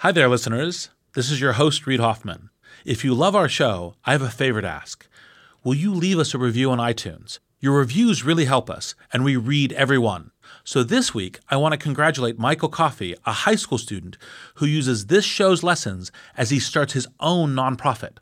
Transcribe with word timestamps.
Hi 0.00 0.12
there, 0.12 0.28
listeners. 0.28 0.90
This 1.14 1.30
is 1.30 1.40
your 1.40 1.54
host, 1.54 1.86
Reid 1.86 2.00
Hoffman. 2.00 2.50
If 2.84 3.02
you 3.02 3.14
love 3.14 3.34
our 3.34 3.48
show, 3.48 3.94
I 4.04 4.12
have 4.12 4.20
a 4.20 4.28
favor 4.28 4.60
to 4.60 4.68
ask. 4.68 5.08
Will 5.64 5.74
you 5.74 5.90
leave 5.90 6.18
us 6.18 6.34
a 6.34 6.38
review 6.38 6.70
on 6.70 6.76
iTunes? 6.76 7.38
Your 7.60 7.78
reviews 7.78 8.22
really 8.22 8.44
help 8.44 8.68
us, 8.68 8.94
and 9.10 9.24
we 9.24 9.36
read 9.36 9.72
every 9.72 9.96
one. 9.96 10.32
So 10.64 10.82
this 10.82 11.14
week, 11.14 11.40
I 11.48 11.56
want 11.56 11.72
to 11.72 11.78
congratulate 11.78 12.38
Michael 12.38 12.68
Coffey, 12.68 13.14
a 13.24 13.32
high 13.32 13.54
school 13.54 13.78
student 13.78 14.18
who 14.56 14.66
uses 14.66 15.06
this 15.06 15.24
show's 15.24 15.62
lessons 15.62 16.12
as 16.36 16.50
he 16.50 16.60
starts 16.60 16.92
his 16.92 17.08
own 17.18 17.54
nonprofit. 17.54 18.18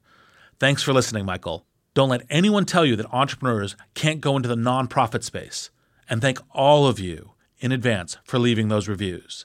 Thanks 0.61 0.85
for 0.85 0.93
listening, 0.93 1.25
Michael. 1.25 1.67
Don't 1.93 2.09
let 2.09 2.25
anyone 2.31 2.67
tell 2.67 2.87
you 2.87 2.95
that 2.95 3.13
entrepreneurs 3.13 3.75
can't 3.95 4.21
go 4.21 4.37
into 4.37 4.49
the 4.49 4.55
nonprofit 4.55 5.25
space. 5.25 5.71
And 6.09 6.23
thank 6.23 6.39
all 6.53 6.87
of 6.87 7.01
you 7.01 7.33
in 7.59 7.73
advance 7.73 8.17
for 8.23 8.39
leaving 8.39 8.69
those 8.69 8.87
reviews. 8.87 9.45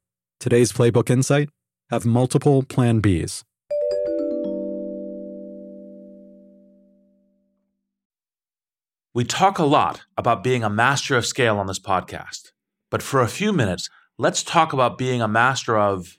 Today's 0.41 0.71
Playbook 0.71 1.11
Insight 1.11 1.49
have 1.91 2.03
multiple 2.03 2.63
Plan 2.63 2.99
Bs. 2.99 3.43
We 9.13 9.23
talk 9.23 9.59
a 9.59 9.63
lot 9.65 10.01
about 10.17 10.43
being 10.43 10.63
a 10.63 10.69
master 10.69 11.15
of 11.15 11.27
scale 11.27 11.59
on 11.59 11.67
this 11.67 11.77
podcast, 11.77 12.53
but 12.89 13.03
for 13.03 13.21
a 13.21 13.27
few 13.27 13.53
minutes, 13.53 13.87
let's 14.17 14.41
talk 14.41 14.73
about 14.73 14.97
being 14.97 15.21
a 15.21 15.27
master 15.27 15.77
of 15.77 16.17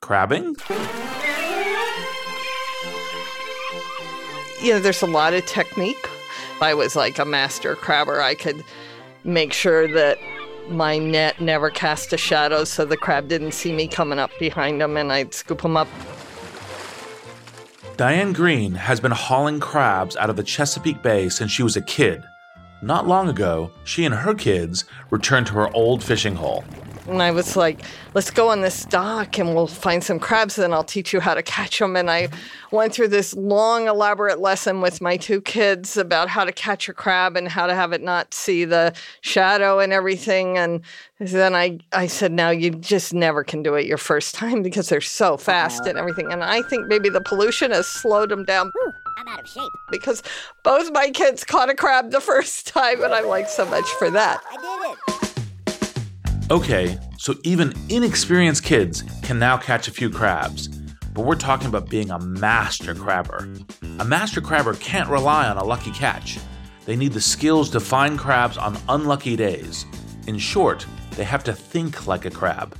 crabbing. 0.00 0.56
You 4.62 4.72
know, 4.72 4.80
there's 4.80 5.02
a 5.02 5.06
lot 5.06 5.34
of 5.34 5.44
technique. 5.44 6.08
I 6.62 6.72
was 6.72 6.96
like 6.96 7.18
a 7.18 7.26
master 7.26 7.76
crabber. 7.76 8.22
I 8.22 8.34
could 8.34 8.64
make 9.24 9.52
sure 9.52 9.86
that 9.88 10.16
my 10.68 10.98
net 10.98 11.40
never 11.40 11.70
cast 11.70 12.12
a 12.12 12.16
shadow 12.16 12.64
so 12.64 12.84
the 12.84 12.96
crab 12.96 13.28
didn't 13.28 13.52
see 13.52 13.72
me 13.72 13.88
coming 13.88 14.18
up 14.18 14.30
behind 14.38 14.80
him 14.80 14.96
and 14.96 15.12
I'd 15.12 15.34
scoop 15.34 15.64
him 15.64 15.76
up. 15.76 15.88
Diane 17.96 18.32
Greene 18.32 18.74
has 18.74 19.00
been 19.00 19.12
hauling 19.12 19.60
crabs 19.60 20.16
out 20.16 20.30
of 20.30 20.36
the 20.36 20.42
Chesapeake 20.42 21.02
Bay 21.02 21.28
since 21.28 21.50
she 21.50 21.62
was 21.62 21.76
a 21.76 21.82
kid. 21.82 22.22
Not 22.82 23.06
long 23.06 23.28
ago, 23.28 23.70
she 23.84 24.04
and 24.04 24.12
her 24.12 24.34
kids 24.34 24.84
returned 25.10 25.46
to 25.46 25.52
her 25.52 25.72
old 25.72 26.02
fishing 26.02 26.34
hole. 26.34 26.64
And 27.08 27.22
I 27.22 27.30
was 27.30 27.56
like, 27.56 27.80
let's 28.14 28.30
go 28.30 28.48
on 28.48 28.60
this 28.60 28.84
dock 28.84 29.38
and 29.38 29.54
we'll 29.54 29.66
find 29.66 30.02
some 30.02 30.20
crabs 30.20 30.58
and 30.58 30.72
I'll 30.72 30.84
teach 30.84 31.12
you 31.12 31.20
how 31.20 31.34
to 31.34 31.42
catch 31.42 31.78
them. 31.78 31.96
And 31.96 32.10
I 32.10 32.28
went 32.70 32.92
through 32.92 33.08
this 33.08 33.34
long, 33.34 33.88
elaborate 33.88 34.40
lesson 34.40 34.80
with 34.80 35.00
my 35.00 35.16
two 35.16 35.40
kids 35.40 35.96
about 35.96 36.28
how 36.28 36.44
to 36.44 36.52
catch 36.52 36.88
a 36.88 36.92
crab 36.92 37.36
and 37.36 37.48
how 37.48 37.66
to 37.66 37.74
have 37.74 37.92
it 37.92 38.02
not 38.02 38.34
see 38.34 38.64
the 38.64 38.94
shadow 39.20 39.80
and 39.80 39.92
everything. 39.92 40.58
And 40.58 40.80
then 41.18 41.54
I, 41.54 41.78
I 41.92 42.06
said, 42.06 42.30
now 42.30 42.50
you 42.50 42.70
just 42.70 43.12
never 43.12 43.42
can 43.42 43.62
do 43.62 43.74
it 43.74 43.86
your 43.86 43.98
first 43.98 44.34
time 44.34 44.62
because 44.62 44.88
they're 44.88 45.00
so 45.00 45.36
fast 45.36 45.86
and 45.86 45.98
everything. 45.98 46.32
And 46.32 46.44
I 46.44 46.62
think 46.62 46.86
maybe 46.86 47.08
the 47.08 47.20
pollution 47.20 47.72
has 47.72 47.86
slowed 47.86 48.28
them 48.30 48.44
down. 48.44 48.70
Hmm. 48.76 49.01
I'm 49.16 49.28
out 49.28 49.40
of 49.40 49.48
shape. 49.48 49.72
Because 49.90 50.22
both 50.62 50.90
my 50.92 51.10
kids 51.10 51.44
caught 51.44 51.70
a 51.70 51.74
crab 51.74 52.10
the 52.10 52.20
first 52.20 52.66
time, 52.66 53.02
and 53.02 53.12
I'm 53.12 53.26
like, 53.26 53.48
so 53.48 53.64
much 53.66 53.88
for 53.98 54.10
that. 54.10 54.40
I 54.50 54.56
did 54.56 54.92
it. 54.92 56.50
Okay, 56.50 56.98
so 57.18 57.34
even 57.44 57.72
inexperienced 57.88 58.64
kids 58.64 59.04
can 59.22 59.38
now 59.38 59.56
catch 59.56 59.88
a 59.88 59.92
few 59.92 60.10
crabs. 60.10 60.68
But 61.14 61.24
we're 61.24 61.34
talking 61.34 61.68
about 61.68 61.88
being 61.88 62.10
a 62.10 62.18
master 62.18 62.94
crabber. 62.94 63.48
A 63.98 64.04
master 64.04 64.40
crabber 64.40 64.74
can't 64.74 65.08
rely 65.08 65.48
on 65.48 65.56
a 65.56 65.64
lucky 65.64 65.92
catch. 65.92 66.38
They 66.84 66.96
need 66.96 67.12
the 67.12 67.20
skills 67.20 67.70
to 67.70 67.80
find 67.80 68.18
crabs 68.18 68.56
on 68.58 68.76
unlucky 68.88 69.36
days. 69.36 69.86
In 70.26 70.38
short, 70.38 70.84
they 71.12 71.24
have 71.24 71.44
to 71.44 71.52
think 71.52 72.06
like 72.06 72.24
a 72.24 72.30
crab. 72.30 72.76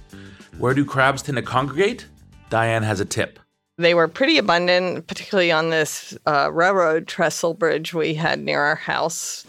Where 0.59 0.75
do 0.75 0.85
crabs 0.85 1.23
tend 1.23 1.37
to 1.37 1.43
congregate? 1.43 2.07
Diane 2.51 2.83
has 2.83 3.01
a 3.01 3.05
tip. 3.05 3.39
They 3.79 3.95
were 3.95 4.09
pretty 4.09 4.39
abundant, 4.39 5.07
particularly 5.07 5.51
on 5.51 5.71
this 5.71 6.17
uh, 6.27 6.51
railroad 6.53 7.07
trestle 7.07 7.55
bridge 7.55 7.95
we 7.95 8.15
had 8.15 8.41
near 8.41 8.61
our 8.61 8.77
house. 8.77 9.47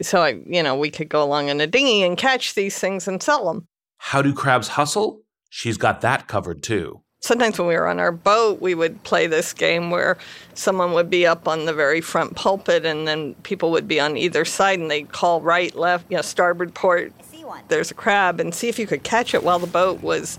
So, 0.00 0.22
I, 0.22 0.40
you 0.46 0.62
know, 0.62 0.76
we 0.76 0.90
could 0.90 1.08
go 1.08 1.22
along 1.22 1.48
in 1.48 1.60
a 1.60 1.66
dinghy 1.66 2.02
and 2.02 2.16
catch 2.16 2.54
these 2.54 2.78
things 2.78 3.08
and 3.08 3.22
sell 3.22 3.46
them. 3.46 3.66
How 3.98 4.22
do 4.22 4.32
crabs 4.32 4.68
hustle? 4.68 5.22
She's 5.50 5.78
got 5.78 6.00
that 6.02 6.28
covered 6.28 6.62
too. 6.62 7.02
Sometimes 7.20 7.58
when 7.58 7.66
we 7.66 7.74
were 7.74 7.88
on 7.88 7.98
our 7.98 8.12
boat, 8.12 8.60
we 8.60 8.74
would 8.74 9.02
play 9.02 9.26
this 9.26 9.52
game 9.52 9.90
where 9.90 10.18
someone 10.54 10.92
would 10.92 11.10
be 11.10 11.26
up 11.26 11.48
on 11.48 11.64
the 11.64 11.72
very 11.72 12.00
front 12.00 12.36
pulpit 12.36 12.84
and 12.84 13.08
then 13.08 13.34
people 13.42 13.70
would 13.70 13.88
be 13.88 13.98
on 13.98 14.16
either 14.16 14.44
side 14.44 14.78
and 14.78 14.90
they'd 14.90 15.10
call 15.10 15.40
right, 15.40 15.74
left, 15.74 16.08
you 16.10 16.16
know, 16.16 16.22
starboard 16.22 16.74
port. 16.74 17.12
I 17.18 17.22
see 17.24 17.44
one. 17.44 17.64
There's 17.68 17.90
a 17.90 17.94
crab 17.94 18.38
and 18.38 18.54
see 18.54 18.68
if 18.68 18.78
you 18.78 18.86
could 18.86 19.02
catch 19.02 19.34
it 19.34 19.42
while 19.42 19.58
the 19.58 19.66
boat 19.66 20.02
was, 20.02 20.38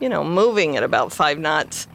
you 0.00 0.08
know, 0.08 0.22
moving 0.22 0.76
at 0.76 0.82
about 0.82 1.12
five 1.12 1.38
knots. 1.38 1.88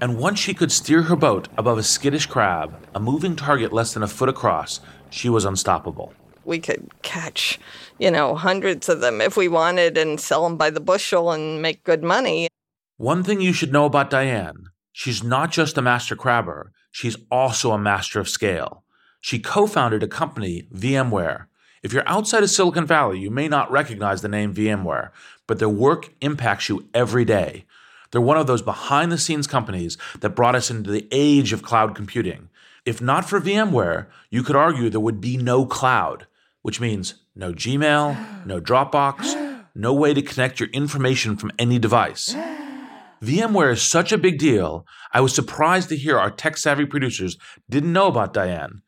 And 0.00 0.16
once 0.16 0.38
she 0.38 0.54
could 0.54 0.72
steer 0.72 1.02
her 1.02 1.16
boat 1.16 1.48
above 1.58 1.76
a 1.76 1.82
skittish 1.82 2.24
crab, 2.24 2.74
a 2.94 3.00
moving 3.00 3.36
target 3.36 3.70
less 3.70 3.92
than 3.92 4.02
a 4.02 4.08
foot 4.08 4.30
across, 4.30 4.80
she 5.10 5.28
was 5.28 5.44
unstoppable. 5.44 6.14
We 6.44 6.58
could 6.58 6.88
catch, 7.02 7.60
you 7.98 8.10
know, 8.10 8.34
hundreds 8.34 8.88
of 8.88 9.00
them 9.00 9.20
if 9.20 9.36
we 9.36 9.46
wanted 9.46 9.98
and 9.98 10.18
sell 10.18 10.44
them 10.44 10.56
by 10.56 10.70
the 10.70 10.80
bushel 10.80 11.32
and 11.32 11.60
make 11.60 11.84
good 11.84 12.02
money. 12.02 12.48
One 12.96 13.22
thing 13.22 13.42
you 13.42 13.52
should 13.52 13.72
know 13.72 13.84
about 13.84 14.10
Diane 14.10 14.66
she's 14.92 15.22
not 15.22 15.52
just 15.52 15.78
a 15.78 15.82
master 15.82 16.16
crabber, 16.16 16.72
she's 16.90 17.16
also 17.30 17.72
a 17.72 17.78
master 17.78 18.20
of 18.20 18.28
scale. 18.28 18.84
She 19.20 19.38
co 19.38 19.66
founded 19.66 20.02
a 20.02 20.08
company, 20.08 20.66
VMware. 20.74 21.44
If 21.82 21.92
you're 21.92 22.08
outside 22.08 22.42
of 22.42 22.50
Silicon 22.50 22.86
Valley, 22.86 23.18
you 23.18 23.30
may 23.30 23.48
not 23.48 23.70
recognize 23.70 24.22
the 24.22 24.28
name 24.28 24.54
VMware, 24.54 25.10
but 25.46 25.58
their 25.58 25.68
work 25.68 26.12
impacts 26.20 26.68
you 26.68 26.88
every 26.94 27.24
day. 27.24 27.64
They're 28.10 28.20
one 28.20 28.36
of 28.36 28.46
those 28.46 28.62
behind 28.62 29.12
the 29.12 29.18
scenes 29.18 29.46
companies 29.46 29.96
that 30.20 30.34
brought 30.36 30.54
us 30.54 30.70
into 30.70 30.90
the 30.90 31.06
age 31.12 31.52
of 31.52 31.62
cloud 31.62 31.94
computing. 31.94 32.48
If 32.84 33.00
not 33.00 33.28
for 33.28 33.40
VMware, 33.40 34.06
you 34.30 34.42
could 34.42 34.56
argue 34.56 34.90
there 34.90 35.00
would 35.00 35.20
be 35.20 35.36
no 35.36 35.66
cloud, 35.66 36.26
which 36.62 36.80
means 36.80 37.14
no 37.36 37.52
Gmail, 37.52 38.46
no 38.46 38.60
Dropbox, 38.60 39.64
no 39.74 39.94
way 39.94 40.14
to 40.14 40.22
connect 40.22 40.60
your 40.60 40.70
information 40.70 41.36
from 41.36 41.52
any 41.58 41.78
device. 41.78 42.34
VMware 43.22 43.72
is 43.72 43.82
such 43.82 44.12
a 44.12 44.18
big 44.18 44.38
deal, 44.38 44.86
I 45.12 45.20
was 45.20 45.34
surprised 45.34 45.88
to 45.88 45.96
hear 45.96 46.18
our 46.18 46.30
tech 46.30 46.56
savvy 46.56 46.86
producers 46.86 47.36
didn't 47.68 47.92
know 47.92 48.06
about 48.06 48.32
Diane. 48.32 48.82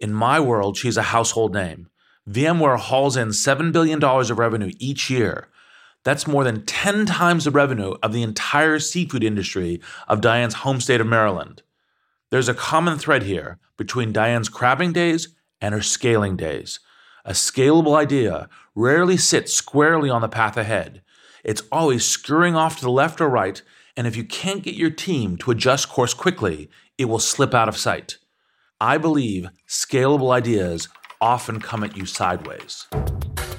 In 0.00 0.12
my 0.12 0.40
world, 0.40 0.76
she's 0.76 0.96
a 0.96 1.02
household 1.02 1.52
name. 1.52 1.88
VMware 2.28 2.78
hauls 2.78 3.16
in 3.16 3.28
$7 3.28 3.72
billion 3.72 4.02
of 4.02 4.38
revenue 4.38 4.72
each 4.78 5.10
year. 5.10 5.48
That's 6.04 6.26
more 6.26 6.44
than 6.44 6.64
10 6.64 7.06
times 7.06 7.44
the 7.44 7.50
revenue 7.50 7.96
of 8.02 8.12
the 8.12 8.22
entire 8.22 8.78
seafood 8.78 9.24
industry 9.24 9.80
of 10.06 10.20
Diane's 10.20 10.54
home 10.54 10.80
state 10.80 11.00
of 11.00 11.06
Maryland. 11.06 11.62
There's 12.30 12.48
a 12.48 12.54
common 12.54 12.98
thread 12.98 13.22
here 13.24 13.58
between 13.76 14.12
Diane's 14.12 14.48
crabbing 14.48 14.92
days 14.92 15.28
and 15.60 15.74
her 15.74 15.82
scaling 15.82 16.36
days. 16.36 16.80
A 17.24 17.32
scalable 17.32 17.96
idea 17.96 18.48
rarely 18.74 19.16
sits 19.16 19.52
squarely 19.52 20.08
on 20.08 20.20
the 20.20 20.28
path 20.28 20.56
ahead. 20.56 21.02
It's 21.44 21.62
always 21.72 22.04
scurrying 22.04 22.54
off 22.54 22.76
to 22.76 22.82
the 22.82 22.90
left 22.90 23.20
or 23.20 23.28
right, 23.28 23.60
and 23.96 24.06
if 24.06 24.16
you 24.16 24.24
can't 24.24 24.62
get 24.62 24.74
your 24.74 24.90
team 24.90 25.36
to 25.38 25.50
adjust 25.50 25.88
course 25.88 26.14
quickly, 26.14 26.70
it 26.96 27.06
will 27.06 27.18
slip 27.18 27.54
out 27.54 27.68
of 27.68 27.76
sight. 27.76 28.18
I 28.80 28.98
believe 28.98 29.48
scalable 29.66 30.32
ideas 30.32 30.88
often 31.20 31.60
come 31.60 31.82
at 31.82 31.96
you 31.96 32.06
sideways. 32.06 32.86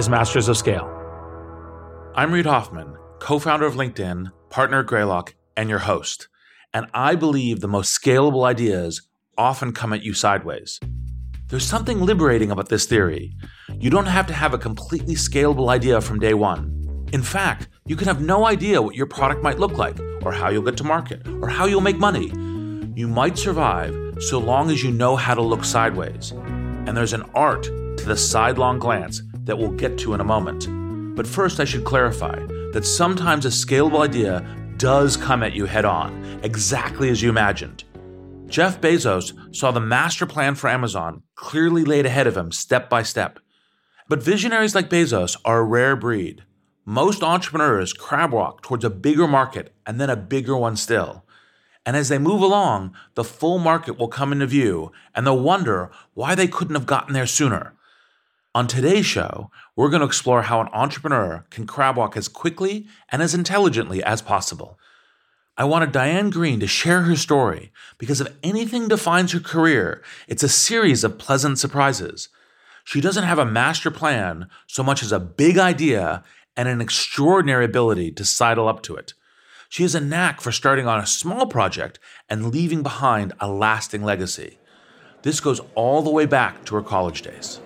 is 0.00 0.08
Masters 0.08 0.48
of 0.48 0.56
Scale. 0.56 0.88
I'm 2.14 2.32
Reid 2.32 2.46
Hoffman, 2.46 2.96
co 3.18 3.38
founder 3.38 3.66
of 3.66 3.74
LinkedIn, 3.74 4.32
partner 4.48 4.80
at 4.80 4.86
Greylock, 4.86 5.34
and 5.58 5.68
your 5.68 5.80
host. 5.80 6.26
And 6.72 6.86
I 6.94 7.14
believe 7.16 7.60
the 7.60 7.68
most 7.68 7.92
scalable 7.92 8.46
ideas 8.46 9.02
often 9.36 9.74
come 9.74 9.92
at 9.92 10.02
you 10.02 10.14
sideways. 10.14 10.80
There's 11.48 11.66
something 11.66 12.00
liberating 12.00 12.50
about 12.50 12.70
this 12.70 12.86
theory. 12.86 13.36
You 13.78 13.90
don't 13.90 14.06
have 14.06 14.26
to 14.28 14.32
have 14.32 14.54
a 14.54 14.58
completely 14.58 15.16
scalable 15.16 15.68
idea 15.68 16.00
from 16.00 16.18
day 16.18 16.32
one. 16.32 17.06
In 17.12 17.20
fact, 17.20 17.68
you 17.84 17.94
can 17.94 18.08
have 18.08 18.22
no 18.22 18.46
idea 18.46 18.80
what 18.80 18.94
your 18.94 19.04
product 19.04 19.42
might 19.42 19.58
look 19.58 19.76
like, 19.76 20.00
or 20.22 20.32
how 20.32 20.48
you'll 20.48 20.62
get 20.62 20.78
to 20.78 20.84
market, 20.84 21.28
or 21.42 21.48
how 21.48 21.66
you'll 21.66 21.82
make 21.82 21.98
money. 21.98 22.28
You 22.98 23.06
might 23.06 23.36
survive 23.36 23.94
so 24.18 24.38
long 24.38 24.70
as 24.70 24.82
you 24.82 24.92
know 24.92 25.14
how 25.16 25.34
to 25.34 25.42
look 25.42 25.62
sideways. 25.62 26.30
And 26.30 26.96
there's 26.96 27.12
an 27.12 27.28
art 27.34 27.64
to 27.64 28.04
the 28.06 28.16
sidelong 28.16 28.78
glance 28.78 29.20
that 29.44 29.58
we'll 29.58 29.70
get 29.72 29.98
to 29.98 30.14
in 30.14 30.20
a 30.20 30.24
moment. 30.24 30.68
But 31.16 31.26
first, 31.26 31.60
I 31.60 31.64
should 31.64 31.84
clarify 31.84 32.38
that 32.72 32.86
sometimes 32.86 33.46
a 33.46 33.48
scalable 33.48 34.00
idea 34.00 34.44
does 34.76 35.16
come 35.16 35.42
at 35.42 35.52
you 35.52 35.66
head 35.66 35.84
on, 35.84 36.40
exactly 36.42 37.10
as 37.10 37.20
you 37.20 37.28
imagined. 37.28 37.84
Jeff 38.46 38.80
Bezos 38.80 39.32
saw 39.54 39.70
the 39.70 39.80
master 39.80 40.26
plan 40.26 40.54
for 40.54 40.68
Amazon 40.68 41.22
clearly 41.36 41.84
laid 41.84 42.06
ahead 42.06 42.26
of 42.26 42.36
him 42.36 42.50
step 42.50 42.90
by 42.90 43.02
step. 43.02 43.38
But 44.08 44.22
visionaries 44.22 44.74
like 44.74 44.90
Bezos 44.90 45.36
are 45.44 45.60
a 45.60 45.64
rare 45.64 45.94
breed. 45.94 46.42
Most 46.84 47.22
entrepreneurs 47.22 47.92
crab 47.92 48.32
walk 48.32 48.62
towards 48.62 48.84
a 48.84 48.90
bigger 48.90 49.28
market 49.28 49.72
and 49.86 50.00
then 50.00 50.10
a 50.10 50.16
bigger 50.16 50.56
one 50.56 50.76
still. 50.76 51.24
And 51.86 51.96
as 51.96 52.08
they 52.08 52.18
move 52.18 52.42
along, 52.42 52.94
the 53.14 53.22
full 53.22 53.58
market 53.58 53.98
will 53.98 54.08
come 54.08 54.32
into 54.32 54.46
view 54.46 54.90
and 55.14 55.26
they'll 55.26 55.38
wonder 55.38 55.90
why 56.14 56.34
they 56.34 56.48
couldn't 56.48 56.74
have 56.74 56.86
gotten 56.86 57.14
there 57.14 57.26
sooner. 57.26 57.74
On 58.52 58.66
today's 58.66 59.06
show, 59.06 59.48
we're 59.76 59.90
going 59.90 60.00
to 60.00 60.06
explore 60.06 60.42
how 60.42 60.60
an 60.60 60.68
entrepreneur 60.72 61.44
can 61.50 61.68
crab 61.68 61.96
walk 61.96 62.16
as 62.16 62.26
quickly 62.26 62.88
and 63.12 63.22
as 63.22 63.32
intelligently 63.32 64.02
as 64.02 64.22
possible. 64.22 64.76
I 65.56 65.62
wanted 65.62 65.92
Diane 65.92 66.30
Greene 66.30 66.58
to 66.58 66.66
share 66.66 67.02
her 67.02 67.14
story 67.14 67.70
because 67.96 68.20
if 68.20 68.26
anything 68.42 68.88
defines 68.88 69.30
her 69.30 69.38
career, 69.38 70.02
it's 70.26 70.42
a 70.42 70.48
series 70.48 71.04
of 71.04 71.16
pleasant 71.16 71.60
surprises. 71.60 72.28
She 72.82 73.00
doesn't 73.00 73.22
have 73.22 73.38
a 73.38 73.44
master 73.44 73.88
plan 73.88 74.48
so 74.66 74.82
much 74.82 75.00
as 75.04 75.12
a 75.12 75.20
big 75.20 75.56
idea 75.56 76.24
and 76.56 76.68
an 76.68 76.80
extraordinary 76.80 77.66
ability 77.66 78.10
to 78.12 78.24
sidle 78.24 78.66
up 78.66 78.82
to 78.82 78.96
it. 78.96 79.14
She 79.68 79.84
has 79.84 79.94
a 79.94 80.00
knack 80.00 80.40
for 80.40 80.50
starting 80.50 80.88
on 80.88 80.98
a 80.98 81.06
small 81.06 81.46
project 81.46 82.00
and 82.28 82.50
leaving 82.52 82.82
behind 82.82 83.32
a 83.38 83.48
lasting 83.48 84.02
legacy. 84.02 84.58
This 85.22 85.38
goes 85.38 85.60
all 85.76 86.02
the 86.02 86.10
way 86.10 86.26
back 86.26 86.64
to 86.64 86.74
her 86.74 86.82
college 86.82 87.22
days. 87.22 87.60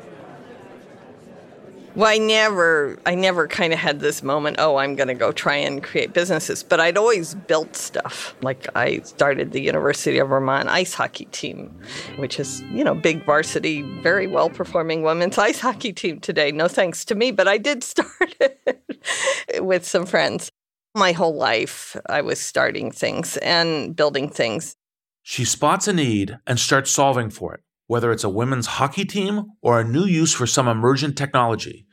Well, 1.96 2.11
I 2.11 2.19
never, 2.19 2.99
I 3.06 3.14
never 3.14 3.46
kind 3.46 3.73
of 3.73 3.79
had 3.79 4.00
this 4.00 4.20
moment. 4.20 4.56
Oh, 4.58 4.76
I'm 4.76 4.96
going 4.96 5.06
to 5.06 5.14
go 5.14 5.31
try 5.31 5.55
and 5.55 5.81
create 5.81 6.12
businesses. 6.12 6.64
But 6.64 6.81
I'd 6.81 6.99
always 6.99 7.37
built 7.37 7.76
stuff. 7.76 8.35
Like 8.43 8.67
I 8.76 8.99
started 9.00 9.52
the 9.52 9.61
University 9.61 10.19
of 10.19 10.29
Vermont 10.29 10.69
ice 10.69 10.93
hockey 10.93 11.26
team, 11.26 11.73
which 12.17 12.41
is 12.41 12.62
you 12.62 12.82
know 12.82 12.96
big 12.96 13.25
varsity, 13.25 13.82
very 14.02 14.26
well 14.26 14.50
performing 14.50 15.02
women's 15.02 15.38
ice 15.38 15.61
hockey 15.61 15.93
team 15.93 16.19
today. 16.19 16.50
No 16.50 16.67
thanks 16.67 17.05
to 17.05 17.14
me, 17.14 17.31
but 17.31 17.46
I 17.46 17.58
did 17.58 17.85
start 17.85 18.11
it 18.41 19.64
with 19.64 19.87
some 19.87 20.05
friends. 20.05 20.50
My 20.96 21.12
whole 21.12 21.35
life, 21.35 21.96
I 22.08 22.23
was 22.23 22.41
starting 22.41 22.91
things 22.91 23.37
and 23.37 23.94
building 23.94 24.29
things. 24.29 24.75
She 25.23 25.44
spots 25.44 25.87
a 25.87 25.93
need 25.93 26.38
and 26.44 26.58
starts 26.58 26.91
solving 26.91 27.31
for 27.31 27.55
it 27.55 27.61
whether 27.87 28.11
it's 28.11 28.25
a 28.25 28.29
women's 28.29 28.67
hockey 28.67 29.05
team 29.05 29.52
or 29.61 29.81
a 29.81 29.85
new 29.85 30.05
use 30.05 30.32
for 30.32 30.46
some 30.46 30.69
emergent 30.69 31.17
technology. 31.17 31.83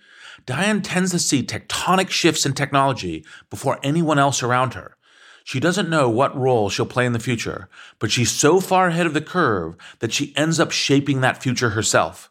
Diane 0.45 0.81
tends 0.81 1.11
to 1.11 1.19
see 1.19 1.43
tectonic 1.43 2.09
shifts 2.09 2.45
in 2.45 2.53
technology 2.53 3.25
before 3.49 3.79
anyone 3.83 4.19
else 4.19 4.41
around 4.41 4.73
her. 4.73 4.97
She 5.43 5.59
doesn't 5.59 5.89
know 5.89 6.09
what 6.09 6.37
role 6.37 6.69
she'll 6.69 6.85
play 6.85 7.05
in 7.05 7.13
the 7.13 7.19
future, 7.19 7.67
but 7.99 8.11
she's 8.11 8.31
so 8.31 8.59
far 8.59 8.87
ahead 8.87 9.05
of 9.05 9.13
the 9.13 9.21
curve 9.21 9.75
that 9.99 10.13
she 10.13 10.35
ends 10.37 10.59
up 10.59 10.71
shaping 10.71 11.21
that 11.21 11.41
future 11.41 11.71
herself. 11.71 12.29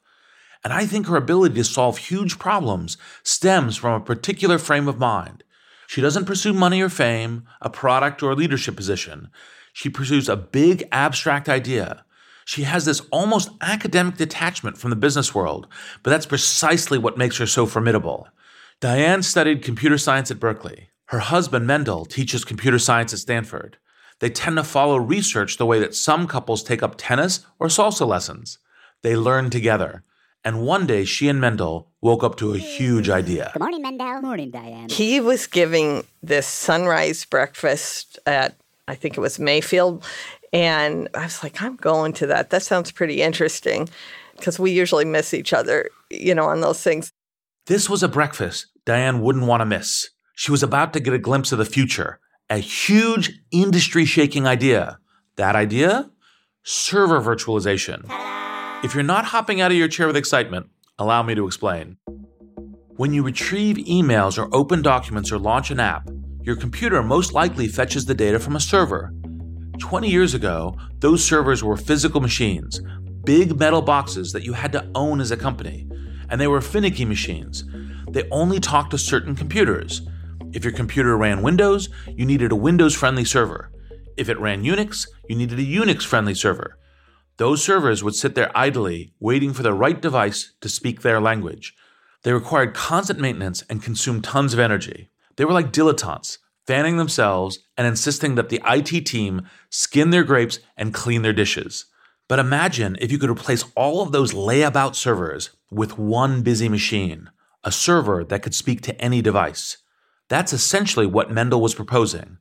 And 0.63 0.73
I 0.73 0.87
think 0.87 1.07
her 1.07 1.17
ability 1.17 1.55
to 1.57 1.65
solve 1.65 1.99
huge 1.99 2.39
problems 2.39 2.97
stems 3.23 3.77
from 3.77 3.95
a 3.95 4.05
particular 4.05 4.59
frame 4.59 4.89
of 4.89 4.99
mind. 4.99 5.43
She 5.87 6.01
doesn't 6.01 6.27
pursue 6.27 6.53
money 6.53 6.81
or 6.81 6.89
fame, 6.89 7.45
a 7.61 7.71
product 7.71 8.23
or 8.23 8.31
a 8.31 8.37
leadership 8.37 8.77
position. 8.77 9.31
She 9.73 9.89
pursues 9.89 10.29
a 10.29 10.37
big 10.37 10.85
abstract 10.93 11.49
idea 11.49 12.05
she 12.45 12.63
has 12.63 12.85
this 12.85 13.01
almost 13.11 13.51
academic 13.61 14.17
detachment 14.17 14.79
from 14.79 14.91
the 14.91 14.97
business 14.97 15.35
world, 15.35 15.67
but 16.03 16.11
that's 16.11 16.27
precisely 16.27 16.99
what 16.99 17.19
makes 17.19 17.39
her 17.39 17.47
so 17.47 17.67
formidable. 17.67 18.29
Diane 18.81 19.23
studied 19.23 19.63
computer 19.63 19.99
science 19.99 20.31
at 20.31 20.41
Berkeley. 20.41 20.89
Her 21.07 21.19
husband, 21.19 21.67
Mendel, 21.67 22.05
teaches 22.05 22.45
computer 22.45 22.79
science 22.79 23.13
at 23.13 23.19
Stanford. 23.19 23.77
They 24.21 24.31
tend 24.31 24.57
to 24.57 24.65
follow 24.65 24.97
research 24.97 25.57
the 25.57 25.67
way 25.67 25.79
that 25.81 25.95
some 25.95 26.27
couples 26.27 26.63
take 26.63 26.83
up 26.83 26.95
tennis 26.97 27.45
or 27.59 27.67
salsa 27.67 28.07
lessons. 28.07 28.59
They 29.03 29.17
learn 29.17 29.51
together. 29.51 30.05
And 30.45 30.63
one 30.63 30.87
day, 30.87 31.05
she 31.05 31.29
and 31.29 31.41
Mendel 31.41 31.91
woke 32.01 32.25
up 32.25 32.37
to 32.37 32.55
a 32.55 32.59
huge 32.59 33.11
idea. 33.11 33.51
Good 33.53 33.61
morning, 33.61 33.83
Mendel. 33.83 34.23
Morning, 34.23 34.51
Diane. 34.51 34.89
He 34.89 35.21
was 35.21 35.47
giving 35.47 36.05
this 36.23 36.47
sunrise 36.47 37.27
breakfast 37.27 38.19
at, 38.25 38.57
I 38.89 38.95
think 38.95 39.19
it 39.19 39.21
was 39.21 39.39
Mayfield, 39.39 40.05
and 40.53 41.09
I 41.15 41.25
was 41.25 41.43
like, 41.43 41.63
I'm 41.63 41.77
going 41.77 42.13
to 42.15 42.27
that. 42.27 42.51
That 42.51 42.63
sounds 42.63 42.91
pretty 42.91 43.23
interesting 43.23 43.89
because 44.37 44.59
we 44.59 44.73
usually 44.73 45.05
miss 45.05 45.33
each 45.35 45.53
other, 45.53 45.89
you 46.11 46.35
know, 46.35 46.47
on 46.47 46.61
those 46.61 46.83
things. 46.83 47.13
This 47.67 47.89
was 47.89 48.03
a 48.03 48.09
breakfast 48.09 48.67
Diane 48.85 49.21
wouldn't 49.21 49.47
want 49.47 49.61
to 49.61 49.67
miss. 49.67 50.11
She 50.35 50.51
was 50.51 50.63
about 50.63 50.93
to 50.95 51.01
get 51.01 51.15
a 51.15 51.19
glimpse 51.19 51.53
of 51.53 51.59
the 51.59 51.65
future, 51.65 52.19
a 52.49 52.57
huge 52.57 53.41
industry 53.53 54.05
shaking 54.05 54.47
idea. 54.47 54.99
That 55.37 55.55
idea? 55.55 56.11
Server 56.63 57.21
virtualization. 57.21 58.05
If 58.83 58.95
you're 58.95 59.03
not 59.03 59.27
hopping 59.27 59.61
out 59.61 59.71
of 59.71 59.77
your 59.77 59.89
chair 59.89 60.07
with 60.07 60.17
excitement, 60.17 60.71
allow 60.99 61.23
me 61.23 61.35
to 61.35 61.47
explain. 61.47 61.99
When 62.97 63.13
you 63.13 63.23
retrieve 63.23 63.77
emails 63.77 64.39
or 64.39 64.53
open 64.55 64.83
documents 64.83 65.31
or 65.31 65.39
launch 65.39 65.71
an 65.71 65.81
app, 65.81 66.09
your 66.43 66.57
computer 66.57 67.03
most 67.03 67.33
likely 67.33 67.69
fetches 67.69 68.07
the 68.07 68.15
data 68.15 68.39
from 68.39 68.57
a 68.57 68.61
server 68.61 69.13
20 69.81 70.09
years 70.09 70.35
ago, 70.35 70.77
those 70.99 71.25
servers 71.25 71.65
were 71.65 71.77
physical 71.77 72.21
machines, 72.21 72.81
big 73.25 73.59
metal 73.59 73.83
boxes 73.83 74.33
that 74.33 74.45
you 74.45 74.53
had 74.53 74.73
to 74.73 74.89
own 74.95 75.21
as 75.21 75.31
a 75.31 75.37
company. 75.37 75.89
And 76.29 76.41
they 76.41 76.47
were 76.47 76.61
finicky 76.61 77.05
machines. 77.05 77.65
They 78.09 78.29
only 78.31 78.61
talked 78.61 78.93
to 78.93 78.99
certain 78.99 79.35
computers. 79.35 80.03
If 80.53 80.65
your 80.65 80.73
computer 80.73 81.17
ran 81.17 81.43
Windows, 81.43 81.89
you 82.07 82.25
needed 82.25 82.53
a 82.53 82.57
Windows 82.57 82.95
friendly 82.95 83.25
server. 83.25 83.73
If 84.17 84.29
it 84.29 84.39
ran 84.39 84.63
Unix, 84.63 85.09
you 85.29 85.37
needed 85.37 85.59
a 85.59 85.63
Unix 85.63 86.05
friendly 86.05 86.35
server. 86.35 86.77
Those 87.37 87.65
servers 87.65 88.05
would 88.05 88.15
sit 88.15 88.35
there 88.35 88.53
idly, 88.55 89.15
waiting 89.19 89.53
for 89.53 89.63
the 89.63 89.73
right 89.73 90.01
device 90.01 90.53
to 90.61 90.69
speak 90.69 91.01
their 91.01 91.21
language. 91.21 91.75
They 92.23 92.33
required 92.33 92.75
constant 92.75 93.19
maintenance 93.19 93.65
and 93.71 93.83
consumed 93.83 94.25
tons 94.25 94.53
of 94.53 94.59
energy. 94.59 95.09
They 95.37 95.47
were 95.47 95.55
like 95.55 95.73
dilettantes, 95.73 96.39
fanning 96.71 96.99
themselves 96.99 97.59
and 97.77 97.85
insisting 97.85 98.37
that 98.37 98.49
the 98.49 98.63
IT 98.65 99.05
team 99.05 99.43
skin 99.71 100.11
their 100.11 100.23
grapes 100.23 100.61
and 100.77 100.95
clean 100.95 101.23
their 101.23 101.33
dishes. 101.33 101.87
But 102.29 102.39
imagine 102.39 102.97
if 103.01 103.11
you 103.11 103.19
could 103.19 103.29
replace 103.29 103.65
all 103.75 104.03
of 104.03 104.13
those 104.13 104.35
layabout 104.35 104.95
servers 104.95 105.51
with 105.69 105.99
one 105.99 106.43
busy 106.43 106.69
machine, 106.69 107.29
a 107.65 107.73
server 107.73 108.23
that 108.23 108.43
could 108.43 108.55
speak 108.55 108.83
to 108.83 108.95
any 109.01 109.21
device. 109.21 109.79
That's 110.29 110.53
essentially 110.53 111.07
what 111.07 111.33
Mendel 111.33 111.61
was 111.61 111.75
proposing 111.75 112.39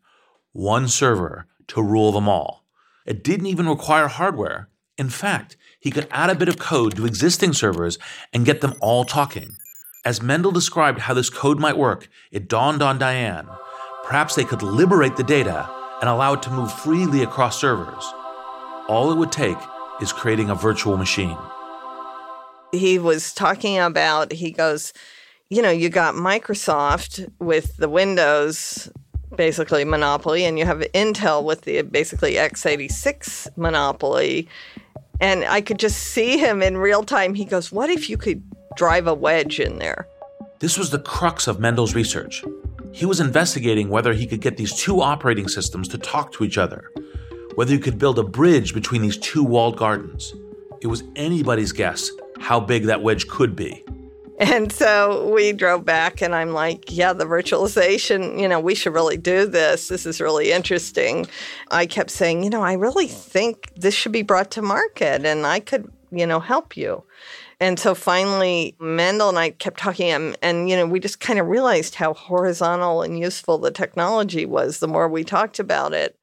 one 0.51 0.87
server 0.87 1.47
to 1.69 1.81
rule 1.81 2.11
them 2.11 2.29
all. 2.29 2.67
It 3.07 3.23
didn't 3.23 3.47
even 3.47 3.67
require 3.67 4.09
hardware. 4.09 4.69
In 4.95 5.09
fact, 5.09 5.57
he 5.79 5.89
could 5.89 6.07
add 6.11 6.29
a 6.29 6.35
bit 6.35 6.49
of 6.49 6.59
code 6.59 6.95
to 6.97 7.07
existing 7.07 7.53
servers 7.53 7.97
and 8.31 8.45
get 8.45 8.61
them 8.61 8.75
all 8.79 9.05
talking. 9.05 9.55
As 10.05 10.21
Mendel 10.21 10.51
described 10.51 10.99
how 10.99 11.15
this 11.15 11.31
code 11.31 11.59
might 11.59 11.79
work, 11.79 12.09
it 12.31 12.47
dawned 12.47 12.83
on 12.83 12.99
Diane. 12.99 13.49
Perhaps 14.09 14.33
they 14.33 14.43
could 14.43 14.63
liberate 14.63 15.17
the 15.17 15.23
data 15.23 15.69
and 16.01 16.09
allow 16.09 16.33
it 16.33 16.41
to 16.41 16.49
move 16.49 16.73
freely 16.73 17.21
across 17.21 17.61
servers. 17.61 18.11
All 18.87 19.11
it 19.11 19.17
would 19.19 19.31
take 19.31 19.59
is 20.01 20.11
creating 20.11 20.49
a 20.49 20.55
virtual 20.55 20.97
machine. 20.97 21.37
He 22.71 22.97
was 22.97 23.31
talking 23.31 23.77
about, 23.77 24.31
he 24.31 24.49
goes, 24.49 24.93
you 25.51 25.61
know, 25.61 25.69
you 25.69 25.89
got 25.89 26.15
Microsoft 26.15 27.31
with 27.37 27.77
the 27.77 27.87
Windows 27.87 28.91
basically 29.35 29.85
monopoly, 29.85 30.43
and 30.43 30.57
you 30.57 30.65
have 30.65 30.79
Intel 30.95 31.43
with 31.43 31.61
the 31.61 31.83
basically 31.83 32.33
x86 32.33 33.55
monopoly. 33.57 34.47
And 35.21 35.45
I 35.45 35.61
could 35.61 35.77
just 35.77 35.99
see 35.99 36.39
him 36.39 36.63
in 36.63 36.77
real 36.77 37.03
time. 37.03 37.35
He 37.35 37.45
goes, 37.45 37.71
What 37.71 37.91
if 37.91 38.09
you 38.09 38.17
could 38.17 38.41
drive 38.75 39.05
a 39.05 39.13
wedge 39.13 39.59
in 39.59 39.77
there? 39.77 40.07
This 40.61 40.79
was 40.79 40.89
the 40.89 40.97
crux 40.97 41.47
of 41.47 41.59
Mendel's 41.59 41.93
research. 41.93 42.43
He 42.91 43.05
was 43.05 43.19
investigating 43.19 43.89
whether 43.89 44.13
he 44.13 44.25
could 44.27 44.41
get 44.41 44.57
these 44.57 44.73
two 44.73 45.01
operating 45.01 45.47
systems 45.47 45.87
to 45.89 45.97
talk 45.97 46.31
to 46.33 46.43
each 46.43 46.57
other, 46.57 46.91
whether 47.55 47.71
he 47.71 47.79
could 47.79 47.99
build 47.99 48.19
a 48.19 48.23
bridge 48.23 48.73
between 48.73 49.01
these 49.01 49.17
two 49.17 49.43
walled 49.43 49.77
gardens. 49.77 50.33
It 50.81 50.87
was 50.87 51.03
anybody's 51.15 51.71
guess 51.71 52.11
how 52.39 52.59
big 52.59 52.85
that 52.85 53.03
wedge 53.03 53.27
could 53.27 53.55
be. 53.55 53.83
And 54.39 54.71
so 54.71 55.29
we 55.33 55.51
drove 55.51 55.83
back, 55.83 56.21
and 56.21 56.33
I'm 56.33 56.53
like, 56.53 56.85
yeah, 56.87 57.11
the 57.11 57.25
virtualization, 57.25 58.39
you 58.39 58.47
know, 58.47 58.59
we 58.59 58.73
should 58.73 58.93
really 58.93 59.17
do 59.17 59.45
this. 59.45 59.89
This 59.89 60.05
is 60.05 60.21
really 60.21 60.53
interesting. 60.53 61.27
I 61.71 61.85
kept 61.85 62.09
saying, 62.09 62.45
you 62.45 62.49
know, 62.49 62.63
I 62.63 62.73
really 62.73 63.07
think 63.07 63.69
this 63.75 63.93
should 63.93 64.13
be 64.13 64.21
brought 64.21 64.49
to 64.51 64.61
market, 64.61 65.25
and 65.25 65.45
I 65.45 65.59
could, 65.59 65.91
you 66.09 66.25
know, 66.25 66.39
help 66.39 66.77
you. 66.77 67.03
And 67.59 67.77
so 67.77 67.93
finally, 67.93 68.75
Mendel 68.79 69.29
and 69.29 69.37
I 69.37 69.49
kept 69.49 69.79
talking, 69.79 70.09
and, 70.09 70.37
and 70.41 70.69
you 70.69 70.77
know, 70.77 70.85
we 70.85 70.99
just 70.99 71.19
kind 71.19 71.39
of 71.39 71.47
realized 71.47 71.95
how 71.95 72.13
horizontal 72.13 73.01
and 73.01 73.19
useful 73.19 73.57
the 73.57 73.71
technology 73.71 74.45
was 74.45 74.79
the 74.79 74.87
more 74.87 75.09
we 75.09 75.25
talked 75.25 75.59
about 75.59 75.93
it. 75.93 76.15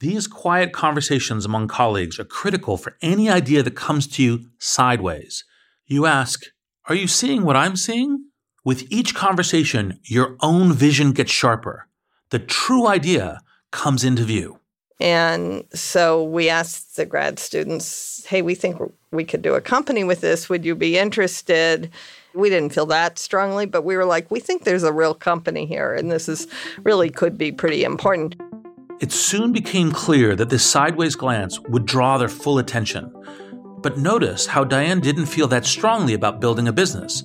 These 0.00 0.26
quiet 0.26 0.72
conversations 0.72 1.46
among 1.46 1.68
colleagues 1.68 2.18
are 2.18 2.24
critical 2.24 2.76
for 2.76 2.96
any 3.00 3.30
idea 3.30 3.62
that 3.62 3.76
comes 3.76 4.06
to 4.08 4.22
you 4.22 4.46
sideways. 4.58 5.44
You 5.86 6.04
ask, 6.04 6.42
are 6.86 6.94
you 6.94 7.08
seeing 7.08 7.44
what 7.44 7.56
I'm 7.56 7.76
seeing? 7.76 8.26
With 8.64 8.90
each 8.90 9.14
conversation, 9.14 10.00
your 10.04 10.36
own 10.40 10.72
vision 10.72 11.12
gets 11.12 11.30
sharper. 11.30 11.88
The 12.30 12.38
true 12.38 12.86
idea 12.86 13.40
comes 13.70 14.04
into 14.04 14.24
view. 14.24 14.58
And 15.00 15.64
so 15.74 16.22
we 16.22 16.48
asked 16.48 16.96
the 16.96 17.04
grad 17.04 17.38
students, 17.38 18.24
hey, 18.26 18.42
we 18.42 18.54
think 18.54 18.80
we 19.10 19.24
could 19.24 19.42
do 19.42 19.54
a 19.54 19.60
company 19.60 20.04
with 20.04 20.20
this. 20.20 20.48
Would 20.48 20.64
you 20.64 20.74
be 20.74 20.96
interested? 20.96 21.90
We 22.34 22.48
didn't 22.48 22.72
feel 22.72 22.86
that 22.86 23.18
strongly, 23.18 23.66
but 23.66 23.82
we 23.82 23.96
were 23.96 24.04
like, 24.04 24.30
we 24.30 24.40
think 24.40 24.64
there's 24.64 24.82
a 24.82 24.92
real 24.92 25.14
company 25.14 25.66
here, 25.66 25.94
and 25.94 26.10
this 26.10 26.28
is 26.28 26.46
really 26.82 27.10
could 27.10 27.36
be 27.38 27.52
pretty 27.52 27.84
important. 27.84 28.36
It 29.00 29.12
soon 29.12 29.52
became 29.52 29.92
clear 29.92 30.36
that 30.36 30.50
this 30.50 30.64
sideways 30.64 31.16
glance 31.16 31.60
would 31.60 31.86
draw 31.86 32.16
their 32.16 32.28
full 32.28 32.58
attention. 32.58 33.12
But 33.78 33.98
notice 33.98 34.46
how 34.46 34.64
Diane 34.64 35.00
didn't 35.00 35.26
feel 35.26 35.48
that 35.48 35.66
strongly 35.66 36.14
about 36.14 36.40
building 36.40 36.68
a 36.68 36.72
business. 36.72 37.22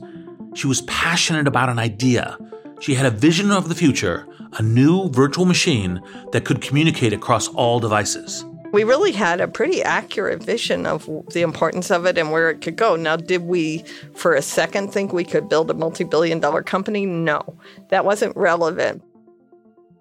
She 0.55 0.67
was 0.67 0.81
passionate 0.81 1.47
about 1.47 1.69
an 1.69 1.79
idea. 1.79 2.37
She 2.79 2.95
had 2.95 3.05
a 3.05 3.11
vision 3.11 3.51
of 3.51 3.67
the 3.67 3.75
future, 3.75 4.25
a 4.53 4.61
new 4.61 5.09
virtual 5.09 5.45
machine 5.45 6.01
that 6.31 6.45
could 6.45 6.61
communicate 6.61 7.13
across 7.13 7.47
all 7.49 7.79
devices. 7.79 8.45
We 8.71 8.83
really 8.83 9.11
had 9.11 9.41
a 9.41 9.47
pretty 9.47 9.81
accurate 9.83 10.43
vision 10.43 10.85
of 10.85 11.09
the 11.31 11.41
importance 11.41 11.89
of 11.89 12.05
it 12.05 12.17
and 12.17 12.31
where 12.31 12.49
it 12.49 12.61
could 12.61 12.75
go. 12.75 12.95
Now, 12.95 13.15
did 13.15 13.41
we 13.41 13.83
for 14.15 14.33
a 14.33 14.41
second 14.41 14.93
think 14.93 15.11
we 15.11 15.23
could 15.23 15.49
build 15.49 15.71
a 15.71 15.73
multi 15.73 16.03
billion 16.03 16.39
dollar 16.39 16.61
company? 16.61 17.05
No, 17.05 17.57
that 17.89 18.05
wasn't 18.05 18.37
relevant. 18.37 19.01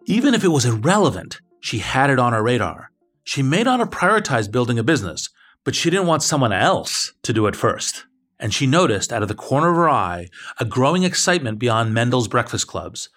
Even 0.05 0.35
if 0.35 0.45
it 0.45 0.49
was 0.49 0.67
irrelevant, 0.67 1.41
she 1.61 1.79
had 1.79 2.11
it 2.11 2.19
on 2.19 2.33
her 2.33 2.43
radar. 2.43 2.91
She 3.25 3.43
may 3.43 3.63
not 3.63 3.81
have 3.81 3.91
prioritized 3.91 4.53
building 4.53 4.79
a 4.79 4.85
business, 4.85 5.31
but 5.65 5.75
she 5.75 5.91
didn't 5.91 6.07
want 6.07 6.23
someone 6.23 6.53
else 6.53 7.13
to 7.23 7.33
do 7.33 7.47
it 7.47 7.57
first. 7.57 8.07
And 8.39 8.55
she 8.55 8.67
noticed 8.67 9.13
out 9.13 9.23
of 9.23 9.29
the 9.29 9.35
corner 9.35 9.71
of 9.71 9.77
her 9.77 9.89
eye 9.89 10.29
a 10.59 10.65
growing 10.65 11.03
excitement 11.03 11.59
beyond 11.59 11.95
Mendel's 11.95 12.29
breakfast 12.29 12.67
clubs. 12.67 13.09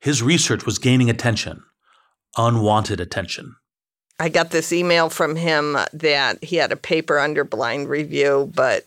His 0.00 0.22
research 0.22 0.64
was 0.64 0.78
gaining 0.78 1.10
attention, 1.10 1.62
unwanted 2.36 3.00
attention. 3.00 3.56
I 4.18 4.28
got 4.28 4.50
this 4.50 4.72
email 4.72 5.08
from 5.08 5.36
him 5.36 5.76
that 5.92 6.42
he 6.44 6.56
had 6.56 6.72
a 6.72 6.76
paper 6.76 7.18
under 7.18 7.44
blind 7.44 7.88
review, 7.88 8.50
but 8.54 8.84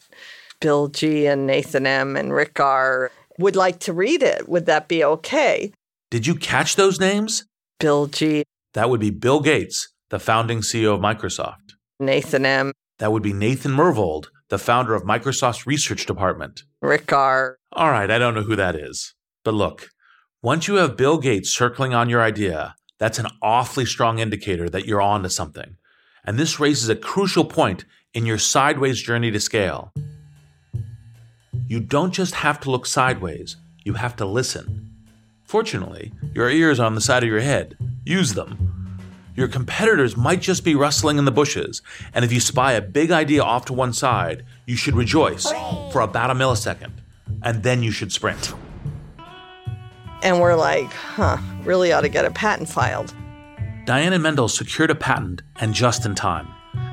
Bill 0.59 0.87
G 0.87 1.25
and 1.25 1.45
Nathan 1.47 1.85
M 1.85 2.15
and 2.15 2.33
Rick 2.33 2.59
R 2.59 3.11
would 3.37 3.55
like 3.55 3.79
to 3.81 3.93
read 3.93 4.23
it. 4.23 4.47
Would 4.47 4.65
that 4.67 4.87
be 4.87 5.03
okay? 5.03 5.71
Did 6.11 6.27
you 6.27 6.35
catch 6.35 6.75
those 6.75 6.99
names? 6.99 7.45
Bill 7.79 8.07
G. 8.07 8.43
That 8.73 8.89
would 8.89 8.99
be 8.99 9.09
Bill 9.09 9.39
Gates, 9.39 9.89
the 10.09 10.19
founding 10.19 10.59
CEO 10.59 10.93
of 10.93 11.01
Microsoft. 11.01 11.73
Nathan 11.99 12.45
M. 12.45 12.71
That 12.99 13.11
would 13.11 13.23
be 13.23 13.33
Nathan 13.33 13.71
Myhrvold, 13.71 14.27
the 14.53 14.59
founder 14.59 14.93
of 14.93 15.01
Microsoft's 15.01 15.65
research 15.65 16.05
department. 16.05 16.61
Rick 16.79 17.11
R. 17.11 17.57
All 17.71 17.89
right, 17.89 18.11
I 18.11 18.19
don't 18.19 18.35
know 18.35 18.43
who 18.43 18.55
that 18.55 18.75
is. 18.75 19.15
But 19.43 19.55
look, 19.55 19.89
once 20.43 20.67
you 20.67 20.75
have 20.75 20.95
Bill 20.95 21.17
Gates 21.17 21.49
circling 21.49 21.95
on 21.95 22.07
your 22.07 22.21
idea, 22.21 22.75
that's 22.99 23.17
an 23.17 23.25
awfully 23.41 23.87
strong 23.87 24.19
indicator 24.19 24.69
that 24.69 24.85
you're 24.85 25.01
on 25.01 25.23
to 25.23 25.29
something. 25.31 25.77
And 26.23 26.37
this 26.37 26.59
raises 26.59 26.87
a 26.87 26.95
crucial 26.95 27.45
point 27.45 27.85
in 28.13 28.27
your 28.27 28.37
sideways 28.37 29.01
journey 29.01 29.31
to 29.31 29.39
scale. 29.39 29.91
You 31.67 31.79
don't 31.79 32.13
just 32.13 32.35
have 32.35 32.59
to 32.59 32.69
look 32.69 32.85
sideways, 32.85 33.55
you 33.83 33.93
have 33.95 34.15
to 34.17 34.25
listen. 34.25 34.91
Fortunately, 35.45 36.13
your 36.35 36.51
ears 36.51 36.79
are 36.79 36.85
on 36.85 36.93
the 36.93 37.01
side 37.01 37.23
of 37.23 37.29
your 37.29 37.41
head. 37.41 37.75
Use 38.05 38.35
them. 38.35 38.82
Your 39.35 39.47
competitors 39.47 40.15
might 40.15 40.41
just 40.41 40.63
be 40.63 40.75
rustling 40.75 41.17
in 41.17 41.25
the 41.25 41.31
bushes, 41.31 41.81
and 42.13 42.23
if 42.23 42.31
you 42.31 42.39
spy 42.39 42.73
a 42.73 42.81
big 42.81 43.09
idea 43.09 43.41
off 43.41 43.65
to 43.65 43.73
one 43.73 43.91
side, 43.91 44.45
you 44.67 44.75
should 44.75 44.95
rejoice 44.95 45.51
for 45.91 46.01
about 46.01 46.29
a 46.29 46.35
millisecond, 46.35 46.91
and 47.41 47.63
then 47.63 47.81
you 47.81 47.89
should 47.89 48.11
sprint. 48.11 48.53
And 50.21 50.39
we're 50.39 50.55
like, 50.55 50.91
huh, 50.93 51.37
really 51.63 51.91
ought 51.91 52.01
to 52.01 52.09
get 52.09 52.25
a 52.25 52.31
patent 52.31 52.69
filed. 52.69 53.15
Diana 53.85 54.19
Mendel 54.19 54.47
secured 54.47 54.91
a 54.91 54.95
patent, 54.95 55.41
and 55.55 55.73
just 55.73 56.05
in 56.05 56.13
time. 56.13 56.47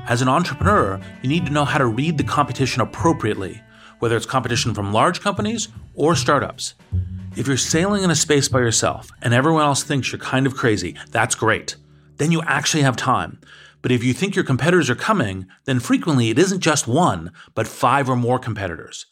As 0.07 0.23
an 0.23 0.27
entrepreneur, 0.27 0.99
you 1.21 1.29
need 1.29 1.45
to 1.45 1.51
know 1.51 1.63
how 1.63 1.77
to 1.77 1.85
read 1.85 2.17
the 2.17 2.23
competition 2.23 2.81
appropriately, 2.81 3.61
whether 3.99 4.17
it's 4.17 4.25
competition 4.25 4.73
from 4.73 4.91
large 4.91 5.21
companies 5.21 5.67
or 5.93 6.15
startups. 6.15 6.73
If 7.35 7.47
you're 7.47 7.55
sailing 7.55 8.03
in 8.03 8.09
a 8.09 8.15
space 8.15 8.49
by 8.49 8.59
yourself 8.59 9.11
and 9.21 9.31
everyone 9.31 9.61
else 9.61 9.83
thinks 9.83 10.11
you're 10.11 10.19
kind 10.19 10.47
of 10.47 10.57
crazy, 10.57 10.97
that's 11.11 11.35
great 11.35 11.75
then 12.17 12.31
you 12.31 12.41
actually 12.43 12.83
have 12.83 12.95
time. 12.95 13.39
But 13.81 13.91
if 13.91 14.03
you 14.03 14.13
think 14.13 14.35
your 14.35 14.45
competitors 14.45 14.89
are 14.89 14.95
coming, 14.95 15.47
then 15.65 15.79
frequently 15.79 16.29
it 16.29 16.37
isn't 16.37 16.59
just 16.59 16.87
one, 16.87 17.31
but 17.55 17.67
five 17.67 18.09
or 18.09 18.15
more 18.15 18.39
competitors. 18.39 19.07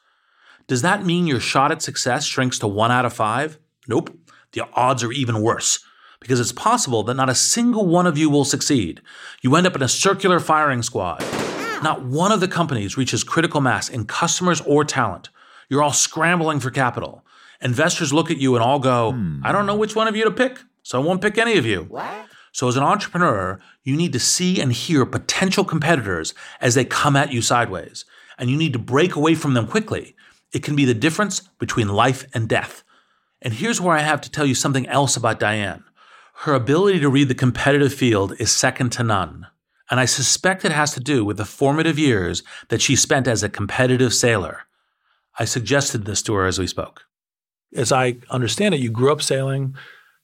Does 0.68 0.84
that 0.84 1.06
mean 1.06 1.26
your 1.26 1.40
shot 1.40 1.72
at 1.72 1.82
success 1.82 2.26
shrinks 2.26 2.60
to 2.60 2.68
one 2.68 2.92
out 2.92 3.06
of 3.06 3.14
five? 3.14 3.58
Nope. 3.88 4.16
The 4.52 4.68
odds 4.74 5.04
are 5.04 5.12
even 5.12 5.42
worse 5.42 5.84
because 6.20 6.40
it's 6.40 6.52
possible 6.52 7.04
that 7.04 7.16
not 7.16 7.30
a 7.30 7.36
single 7.36 7.88
one 7.88 8.06
of 8.06 8.18
you 8.18 8.30
will 8.30 8.46
succeed. 8.46 9.02
You 9.42 9.56
end 9.56 9.66
up 9.66 9.76
in 9.76 9.82
a 9.82 9.88
circular 9.88 10.40
firing 10.40 10.84
squad. 10.84 11.22
Not 11.82 12.04
one 12.04 12.32
of 12.32 12.40
the 12.40 12.48
companies 12.48 12.98
reaches 12.98 13.24
critical 13.24 13.62
mass 13.62 13.90
in 13.90 14.06
customers 14.06 14.62
or 14.62 14.84
talent. 14.84 15.30
You're 15.70 15.82
all 15.82 15.94
scrambling 15.94 16.60
for 16.60 16.72
capital. 16.72 17.26
Investors 17.62 18.14
look 18.14 18.32
at 18.32 18.38
you 18.38 18.56
and 18.56 18.64
all 18.64 18.80
go, 18.80 19.14
hmm. 19.14 19.42
I 19.44 19.52
don't 19.52 19.66
know 19.66 19.76
which 19.76 19.96
one 19.96 20.08
of 20.08 20.16
you 20.16 20.24
to 20.26 20.32
pick, 20.32 20.60
so 20.84 21.02
I 21.02 21.06
won't 21.06 21.22
pick 21.22 21.38
any 21.38 21.58
of 21.58 21.66
you. 21.66 21.84
What? 21.84 22.29
So, 22.60 22.68
as 22.68 22.76
an 22.76 22.84
entrepreneur, 22.84 23.58
you 23.86 23.96
need 23.96 24.12
to 24.12 24.20
see 24.20 24.60
and 24.60 24.74
hear 24.74 25.06
potential 25.06 25.64
competitors 25.64 26.34
as 26.60 26.76
they 26.76 26.84
come 26.84 27.16
at 27.16 27.32
you 27.32 27.42
sideways, 27.42 28.04
and 28.38 28.50
you 28.50 28.58
need 28.58 28.74
to 28.74 28.80
break 28.80 29.16
away 29.16 29.34
from 29.34 29.54
them 29.54 29.66
quickly. 29.66 30.14
It 30.52 30.62
can 30.62 30.76
be 30.76 30.84
the 30.84 30.94
difference 30.94 31.40
between 31.58 31.88
life 31.88 32.26
and 32.34 32.50
death. 32.50 32.84
And 33.42 33.54
here's 33.54 33.80
where 33.80 33.96
I 33.96 34.02
have 34.02 34.20
to 34.20 34.30
tell 34.30 34.46
you 34.46 34.56
something 34.56 34.86
else 34.88 35.16
about 35.16 35.40
Diane. 35.40 35.86
Her 36.40 36.54
ability 36.54 37.00
to 37.00 37.08
read 37.08 37.30
the 37.30 37.34
competitive 37.34 37.94
field 37.94 38.34
is 38.40 38.52
second 38.52 38.90
to 38.90 39.04
none. 39.04 39.48
and 39.90 39.98
I 39.98 40.04
suspect 40.04 40.66
it 40.66 40.74
has 40.74 40.92
to 40.96 41.00
do 41.00 41.24
with 41.24 41.38
the 41.38 41.46
formative 41.46 41.98
years 41.98 42.44
that 42.68 42.82
she 42.82 42.98
spent 42.98 43.26
as 43.26 43.42
a 43.42 43.48
competitive 43.48 44.14
sailor. 44.14 44.64
I 45.40 45.46
suggested 45.46 46.04
this 46.04 46.22
to 46.24 46.34
her 46.34 46.46
as 46.46 46.60
we 46.60 46.68
spoke. 46.68 47.04
As 47.74 47.94
I 47.94 48.18
understand 48.30 48.76
it, 48.76 48.82
you 48.82 48.92
grew 48.92 49.14
up 49.14 49.22
sailing, 49.22 49.76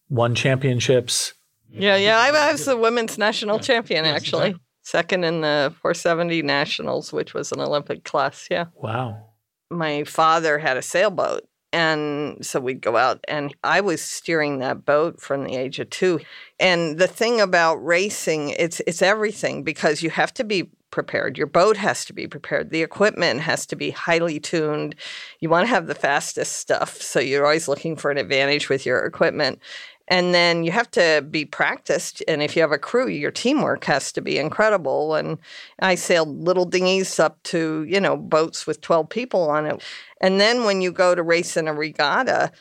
won 0.09 0.35
championships. 0.35 1.34
Yeah, 1.77 1.95
yeah. 1.95 2.17
I, 2.17 2.51
was 2.51 2.65
the 2.65 2.77
women's 2.77 3.17
national 3.17 3.59
champion, 3.59 4.05
actually. 4.05 4.55
Second 4.81 5.23
in 5.23 5.41
the 5.41 5.73
470 5.81 6.41
nationals, 6.43 7.11
which 7.11 7.33
was 7.33 7.51
an 7.51 7.59
Olympic 7.59 8.03
class. 8.03 8.47
Yeah. 8.51 8.65
Wow. 8.75 9.29
My 9.71 10.03
father 10.03 10.59
had 10.59 10.77
a 10.77 10.81
sailboat. 10.81 11.47
And 11.73 12.45
so 12.45 12.61
we'd 12.61 12.79
go 12.79 12.95
out, 12.95 13.19
and 13.27 13.53
I 13.61 13.81
was 13.81 14.01
steering 14.01 14.59
that 14.59 14.85
boat 14.85 15.19
from 15.19 15.43
the 15.43 15.57
age 15.57 15.77
of 15.79 15.89
two. 15.89 16.21
And 16.57 16.97
the 16.97 17.07
thing 17.07 17.41
about 17.41 17.83
racing, 17.85 18.51
it's 18.51 18.81
it's 18.87 19.01
everything 19.01 19.63
because 19.63 20.01
you 20.01 20.09
have 20.09 20.33
to 20.35 20.45
be 20.45 20.69
prepared. 20.89 21.37
Your 21.37 21.47
boat 21.47 21.75
has 21.75 22.05
to 22.05 22.13
be 22.13 22.25
prepared. 22.25 22.69
The 22.69 22.81
equipment 22.81 23.41
has 23.41 23.65
to 23.65 23.75
be 23.75 23.89
highly 23.89 24.39
tuned. 24.39 24.95
You 25.41 25.49
want 25.49 25.65
to 25.65 25.69
have 25.69 25.87
the 25.87 25.95
fastest 25.95 26.53
stuff. 26.53 27.01
So 27.01 27.19
you're 27.19 27.43
always 27.43 27.67
looking 27.67 27.97
for 27.97 28.09
an 28.09 28.17
advantage 28.17 28.69
with 28.69 28.85
your 28.85 28.99
equipment. 29.05 29.59
And 30.07 30.33
then 30.33 30.63
you 30.63 30.71
have 30.71 30.91
to 30.91 31.25
be 31.29 31.45
practiced. 31.45 32.23
And 32.27 32.43
if 32.43 32.55
you 32.55 32.61
have 32.61 32.71
a 32.71 32.77
crew, 32.77 33.07
your 33.07 33.31
teamwork 33.31 33.85
has 33.85 34.11
to 34.13 34.21
be 34.21 34.37
incredible. 34.37 35.15
And 35.15 35.39
I 35.79 35.95
sailed 35.95 36.43
little 36.43 36.65
dinghies 36.65 37.19
up 37.19 37.41
to, 37.43 37.83
you 37.87 37.99
know, 37.99 38.15
boats 38.15 38.67
with 38.67 38.81
12 38.81 39.09
people 39.09 39.49
on 39.49 39.65
it. 39.65 39.81
And 40.21 40.39
then 40.39 40.63
when 40.63 40.81
you 40.81 40.91
go 40.91 41.15
to 41.15 41.23
race 41.23 41.57
in 41.57 41.67
a 41.67 41.73
regatta, 41.73 42.51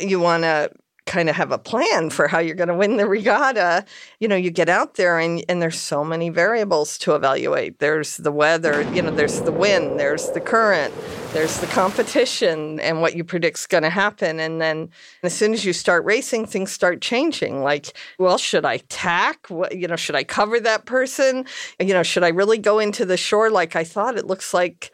you 0.00 0.18
want 0.18 0.44
to 0.44 0.70
kind 1.06 1.28
of 1.28 1.36
have 1.36 1.52
a 1.52 1.58
plan 1.58 2.08
for 2.08 2.28
how 2.28 2.38
you're 2.38 2.54
going 2.54 2.68
to 2.68 2.74
win 2.74 2.96
the 2.96 3.06
regatta, 3.06 3.84
you 4.20 4.28
know, 4.28 4.36
you 4.36 4.50
get 4.50 4.68
out 4.68 4.94
there 4.94 5.18
and, 5.18 5.44
and 5.48 5.60
there's 5.60 5.78
so 5.78 6.02
many 6.02 6.30
variables 6.30 6.96
to 6.98 7.14
evaluate. 7.14 7.78
There's 7.78 8.16
the 8.16 8.32
weather, 8.32 8.82
you 8.92 9.02
know, 9.02 9.10
there's 9.10 9.42
the 9.42 9.52
wind, 9.52 10.00
there's 10.00 10.30
the 10.30 10.40
current, 10.40 10.94
there's 11.32 11.60
the 11.60 11.66
competition 11.66 12.80
and 12.80 13.02
what 13.02 13.16
you 13.16 13.22
predict's 13.22 13.66
going 13.66 13.82
to 13.82 13.90
happen. 13.90 14.40
And 14.40 14.60
then 14.60 14.88
as 15.22 15.34
soon 15.34 15.52
as 15.52 15.64
you 15.64 15.74
start 15.74 16.04
racing, 16.04 16.46
things 16.46 16.72
start 16.72 17.02
changing. 17.02 17.62
Like, 17.62 17.94
well, 18.18 18.38
should 18.38 18.64
I 18.64 18.78
tack? 18.88 19.48
What, 19.48 19.76
you 19.76 19.86
know, 19.86 19.96
should 19.96 20.16
I 20.16 20.24
cover 20.24 20.58
that 20.60 20.86
person? 20.86 21.44
You 21.78 21.92
know, 21.92 22.02
should 22.02 22.24
I 22.24 22.28
really 22.28 22.58
go 22.58 22.78
into 22.78 23.04
the 23.04 23.18
shore 23.18 23.50
like 23.50 23.76
I 23.76 23.84
thought? 23.84 24.16
It 24.16 24.26
looks 24.26 24.54
like 24.54 24.90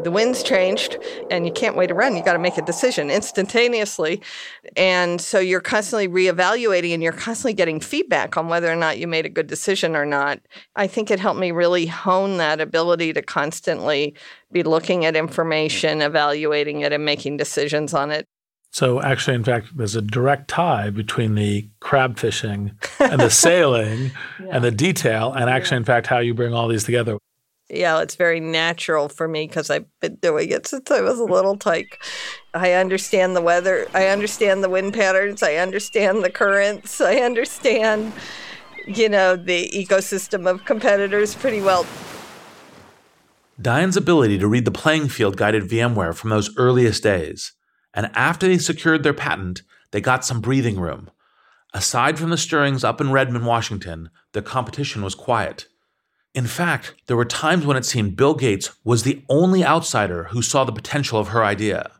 the 0.00 0.10
wind's 0.10 0.42
changed 0.42 0.98
and 1.30 1.46
you 1.46 1.52
can't 1.52 1.76
wait 1.76 1.90
around. 1.90 2.16
You 2.16 2.22
got 2.22 2.34
to 2.34 2.38
make 2.38 2.58
a 2.58 2.62
decision 2.62 3.10
instantaneously. 3.10 4.22
And 4.76 5.20
so 5.20 5.38
you're 5.38 5.60
constantly 5.60 6.08
reevaluating 6.08 6.94
and 6.94 7.02
you're 7.02 7.12
constantly 7.12 7.54
getting 7.54 7.80
feedback 7.80 8.36
on 8.36 8.48
whether 8.48 8.70
or 8.70 8.76
not 8.76 8.98
you 8.98 9.06
made 9.06 9.26
a 9.26 9.30
good 9.30 9.46
decision 9.46 9.96
or 9.96 10.06
not. 10.06 10.40
I 10.76 10.86
think 10.86 11.10
it 11.10 11.20
helped 11.20 11.40
me 11.40 11.50
really 11.50 11.86
hone 11.86 12.36
that 12.38 12.60
ability 12.60 13.12
to 13.14 13.22
constantly 13.22 14.14
be 14.52 14.62
looking 14.62 15.04
at 15.04 15.16
information, 15.16 16.00
evaluating 16.00 16.80
it, 16.80 16.92
and 16.92 17.04
making 17.04 17.36
decisions 17.36 17.94
on 17.94 18.10
it. 18.10 18.26
So, 18.70 19.00
actually, 19.00 19.34
in 19.34 19.44
fact, 19.44 19.76
there's 19.76 19.96
a 19.96 20.02
direct 20.02 20.48
tie 20.48 20.90
between 20.90 21.34
the 21.34 21.68
crab 21.80 22.18
fishing 22.18 22.72
and 22.98 23.18
the 23.18 23.30
sailing 23.30 24.10
yeah. 24.38 24.46
and 24.50 24.62
the 24.62 24.70
detail, 24.70 25.32
and 25.32 25.48
actually, 25.48 25.76
yeah. 25.76 25.78
in 25.78 25.84
fact, 25.84 26.06
how 26.06 26.18
you 26.18 26.34
bring 26.34 26.52
all 26.52 26.68
these 26.68 26.84
together 26.84 27.16
yeah, 27.70 28.00
it's 28.00 28.14
very 28.14 28.40
natural 28.40 29.08
for 29.08 29.28
me 29.28 29.46
because 29.46 29.68
I've 29.68 29.86
been 30.00 30.16
doing 30.16 30.50
it 30.50 30.66
since 30.66 30.90
I 30.90 31.00
was 31.00 31.18
a 31.18 31.24
little 31.24 31.56
tyke. 31.56 32.02
I 32.54 32.72
understand 32.72 33.36
the 33.36 33.42
weather. 33.42 33.86
I 33.94 34.06
understand 34.06 34.64
the 34.64 34.70
wind 34.70 34.94
patterns. 34.94 35.42
I 35.42 35.56
understand 35.56 36.24
the 36.24 36.30
currents. 36.30 37.00
I 37.00 37.16
understand, 37.16 38.12
you 38.86 39.08
know, 39.08 39.36
the 39.36 39.70
ecosystem 39.74 40.48
of 40.48 40.64
competitors 40.64 41.34
pretty 41.34 41.60
well. 41.60 41.86
Diane's 43.60 43.96
ability 43.96 44.38
to 44.38 44.46
read 44.46 44.64
the 44.64 44.70
playing 44.70 45.08
field 45.08 45.36
guided 45.36 45.64
VMware 45.64 46.14
from 46.14 46.30
those 46.30 46.56
earliest 46.56 47.02
days. 47.02 47.52
And 47.92 48.10
after 48.14 48.46
they 48.46 48.58
secured 48.58 49.02
their 49.02 49.12
patent, 49.12 49.62
they 49.90 50.00
got 50.00 50.24
some 50.24 50.40
breathing 50.40 50.78
room. 50.78 51.10
Aside 51.74 52.18
from 52.18 52.30
the 52.30 52.38
stirrings 52.38 52.82
up 52.82 53.00
in 53.00 53.10
Redmond, 53.10 53.46
Washington, 53.46 54.10
the 54.32 54.40
competition 54.40 55.02
was 55.02 55.14
quiet. 55.14 55.66
In 56.38 56.46
fact, 56.46 56.94
there 57.08 57.16
were 57.16 57.24
times 57.24 57.66
when 57.66 57.76
it 57.76 57.84
seemed 57.84 58.14
Bill 58.14 58.32
Gates 58.32 58.70
was 58.84 59.02
the 59.02 59.24
only 59.28 59.64
outsider 59.64 60.28
who 60.30 60.40
saw 60.40 60.62
the 60.62 60.70
potential 60.70 61.18
of 61.18 61.28
her 61.28 61.44
idea. 61.44 61.90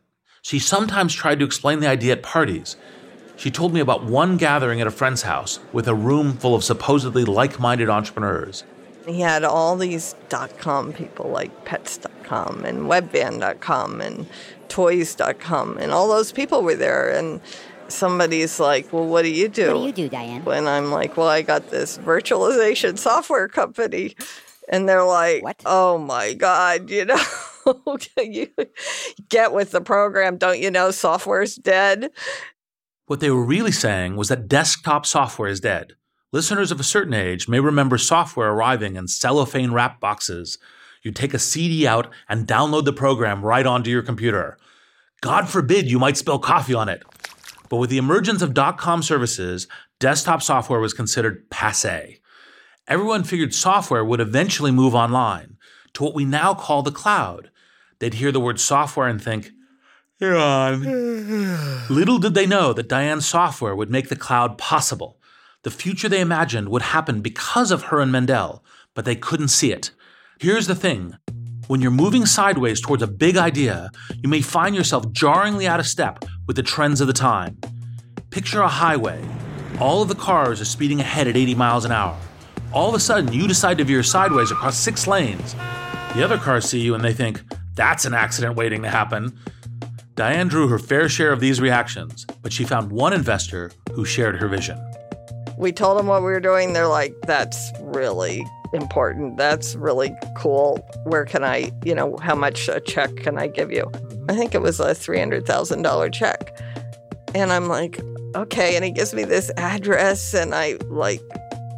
She 0.42 0.60
sometimes 0.60 1.12
tried 1.12 1.40
to 1.40 1.44
explain 1.44 1.80
the 1.80 1.88
idea 1.88 2.12
at 2.12 2.22
parties. 2.22 2.76
She 3.34 3.50
told 3.50 3.74
me 3.74 3.80
about 3.80 4.04
one 4.04 4.36
gathering 4.36 4.80
at 4.80 4.86
a 4.86 4.92
friend's 4.92 5.22
house 5.22 5.58
with 5.72 5.88
a 5.88 5.94
room 6.08 6.34
full 6.34 6.54
of 6.54 6.62
supposedly 6.62 7.24
like 7.24 7.58
minded 7.58 7.88
entrepreneurs. 7.90 8.62
He 9.08 9.22
had 9.22 9.42
all 9.42 9.74
these 9.74 10.14
dot 10.28 10.56
com 10.56 10.92
people 10.92 11.28
like 11.30 11.64
pets.com 11.64 12.64
and 12.64 12.82
webvan.com 12.82 14.00
and 14.00 14.28
toys.com, 14.68 15.78
and 15.78 15.90
all 15.90 16.06
those 16.06 16.30
people 16.30 16.62
were 16.62 16.76
there. 16.76 17.10
And 17.10 17.40
somebody's 17.88 18.60
like, 18.60 18.92
Well, 18.92 19.06
what 19.06 19.22
do 19.22 19.30
you 19.30 19.48
do? 19.48 19.74
What 19.74 19.80
do 19.80 19.86
you 19.86 19.92
do, 19.92 20.08
Diane? 20.08 20.44
When 20.44 20.66
I'm 20.66 20.90
like, 20.90 21.16
Well, 21.16 21.28
I 21.28 21.42
got 21.42 21.70
this 21.70 21.98
virtualization 21.98 22.98
software 22.98 23.48
company. 23.48 24.14
And 24.68 24.88
they're 24.88 25.04
like, 25.04 25.42
what? 25.42 25.62
Oh 25.64 25.98
my 25.98 26.34
God, 26.34 26.90
you 26.90 27.06
know, 27.06 27.18
you 28.22 28.48
get 29.28 29.52
with 29.52 29.70
the 29.70 29.80
program. 29.80 30.36
Don't 30.36 30.60
you 30.60 30.70
know 30.70 30.90
software's 30.90 31.56
dead? 31.56 32.10
What 33.06 33.20
they 33.20 33.30
were 33.30 33.44
really 33.44 33.72
saying 33.72 34.16
was 34.16 34.28
that 34.28 34.48
desktop 34.48 35.06
software 35.06 35.48
is 35.48 35.60
dead. 35.60 35.94
Listeners 36.30 36.70
of 36.70 36.78
a 36.78 36.84
certain 36.84 37.14
age 37.14 37.48
may 37.48 37.58
remember 37.58 37.96
software 37.96 38.50
arriving 38.50 38.96
in 38.96 39.08
cellophane 39.08 39.72
wrap 39.72 39.98
boxes. 39.98 40.58
You'd 41.02 41.16
take 41.16 41.32
a 41.32 41.38
CD 41.38 41.86
out 41.86 42.12
and 42.28 42.46
download 42.46 42.84
the 42.84 42.92
program 42.92 43.42
right 43.42 43.64
onto 43.64 43.88
your 43.88 44.02
computer. 44.02 44.58
God 45.22 45.48
forbid 45.48 45.90
you 45.90 45.98
might 45.98 46.18
spill 46.18 46.38
coffee 46.38 46.74
on 46.74 46.90
it. 46.90 47.02
But 47.68 47.76
with 47.76 47.90
the 47.90 47.98
emergence 47.98 48.42
of 48.42 48.54
dot 48.54 48.78
com 48.78 49.02
services, 49.02 49.66
desktop 49.98 50.42
software 50.42 50.80
was 50.80 50.94
considered 50.94 51.48
passe. 51.50 52.20
Everyone 52.86 53.24
figured 53.24 53.54
software 53.54 54.04
would 54.04 54.20
eventually 54.20 54.70
move 54.70 54.94
online 54.94 55.58
to 55.92 56.02
what 56.02 56.14
we 56.14 56.24
now 56.24 56.54
call 56.54 56.82
the 56.82 56.90
cloud. 56.90 57.50
They'd 57.98 58.14
hear 58.14 58.32
the 58.32 58.40
word 58.40 58.60
software 58.60 59.08
and 59.08 59.22
think, 59.22 59.50
you're 60.18 60.36
on. 60.36 60.82
Little 61.90 62.18
did 62.18 62.34
they 62.34 62.46
know 62.46 62.72
that 62.72 62.88
Diane's 62.88 63.28
software 63.28 63.76
would 63.76 63.90
make 63.90 64.08
the 64.08 64.16
cloud 64.16 64.58
possible. 64.58 65.18
The 65.62 65.70
future 65.70 66.08
they 66.08 66.20
imagined 66.20 66.68
would 66.70 66.82
happen 66.82 67.20
because 67.20 67.70
of 67.70 67.84
her 67.84 68.00
and 68.00 68.10
Mendel, 68.10 68.64
but 68.94 69.04
they 69.04 69.16
couldn't 69.16 69.48
see 69.48 69.72
it. 69.72 69.90
Here's 70.40 70.66
the 70.66 70.74
thing 70.74 71.18
when 71.68 71.82
you're 71.82 71.90
moving 71.90 72.24
sideways 72.24 72.80
towards 72.80 73.02
a 73.02 73.06
big 73.06 73.36
idea, 73.36 73.90
you 74.22 74.28
may 74.28 74.40
find 74.40 74.74
yourself 74.74 75.12
jarringly 75.12 75.66
out 75.66 75.78
of 75.78 75.86
step 75.86 76.24
with 76.46 76.56
the 76.56 76.62
trends 76.62 77.02
of 77.02 77.06
the 77.06 77.12
time. 77.12 77.58
Picture 78.30 78.62
a 78.62 78.68
highway. 78.68 79.22
All 79.78 80.00
of 80.00 80.08
the 80.08 80.14
cars 80.14 80.62
are 80.62 80.64
speeding 80.64 80.98
ahead 80.98 81.28
at 81.28 81.36
80 81.36 81.54
miles 81.54 81.84
an 81.84 81.92
hour. 81.92 82.18
All 82.72 82.88
of 82.88 82.94
a 82.94 83.00
sudden, 83.00 83.32
you 83.32 83.46
decide 83.46 83.78
to 83.78 83.84
veer 83.84 84.02
sideways 84.02 84.50
across 84.50 84.78
six 84.78 85.06
lanes. 85.06 85.54
The 86.14 86.24
other 86.24 86.38
cars 86.38 86.64
see 86.64 86.80
you 86.80 86.94
and 86.94 87.04
they 87.04 87.12
think, 87.12 87.42
that's 87.74 88.06
an 88.06 88.14
accident 88.14 88.56
waiting 88.56 88.82
to 88.82 88.88
happen. 88.88 89.38
Diane 90.14 90.48
drew 90.48 90.68
her 90.68 90.78
fair 90.78 91.08
share 91.08 91.32
of 91.32 91.40
these 91.40 91.60
reactions, 91.60 92.24
but 92.42 92.52
she 92.52 92.64
found 92.64 92.90
one 92.90 93.12
investor 93.12 93.70
who 93.92 94.06
shared 94.06 94.36
her 94.36 94.48
vision. 94.48 94.78
We 95.58 95.72
told 95.72 95.98
them 95.98 96.06
what 96.06 96.22
we 96.22 96.30
were 96.30 96.40
doing. 96.40 96.72
They're 96.72 96.88
like, 96.88 97.14
that's 97.22 97.70
really 97.80 98.44
important. 98.72 99.36
That's 99.36 99.74
really 99.74 100.14
cool. 100.36 100.78
Where 101.04 101.24
can 101.24 101.44
I, 101.44 101.72
you 101.84 101.94
know, 101.94 102.16
how 102.18 102.34
much 102.34 102.68
a 102.68 102.80
check 102.80 103.14
can 103.16 103.38
I 103.38 103.48
give 103.48 103.72
you? 103.72 103.90
I 104.28 104.34
think 104.34 104.54
it 104.54 104.62
was 104.62 104.80
a 104.80 104.94
$300,000 104.94 106.12
check. 106.12 106.60
And 107.34 107.52
I'm 107.52 107.68
like, 107.68 108.00
okay. 108.34 108.76
And 108.76 108.84
he 108.84 108.90
gives 108.90 109.14
me 109.14 109.24
this 109.24 109.50
address, 109.56 110.34
and 110.34 110.54
I 110.54 110.76
like, 110.88 111.20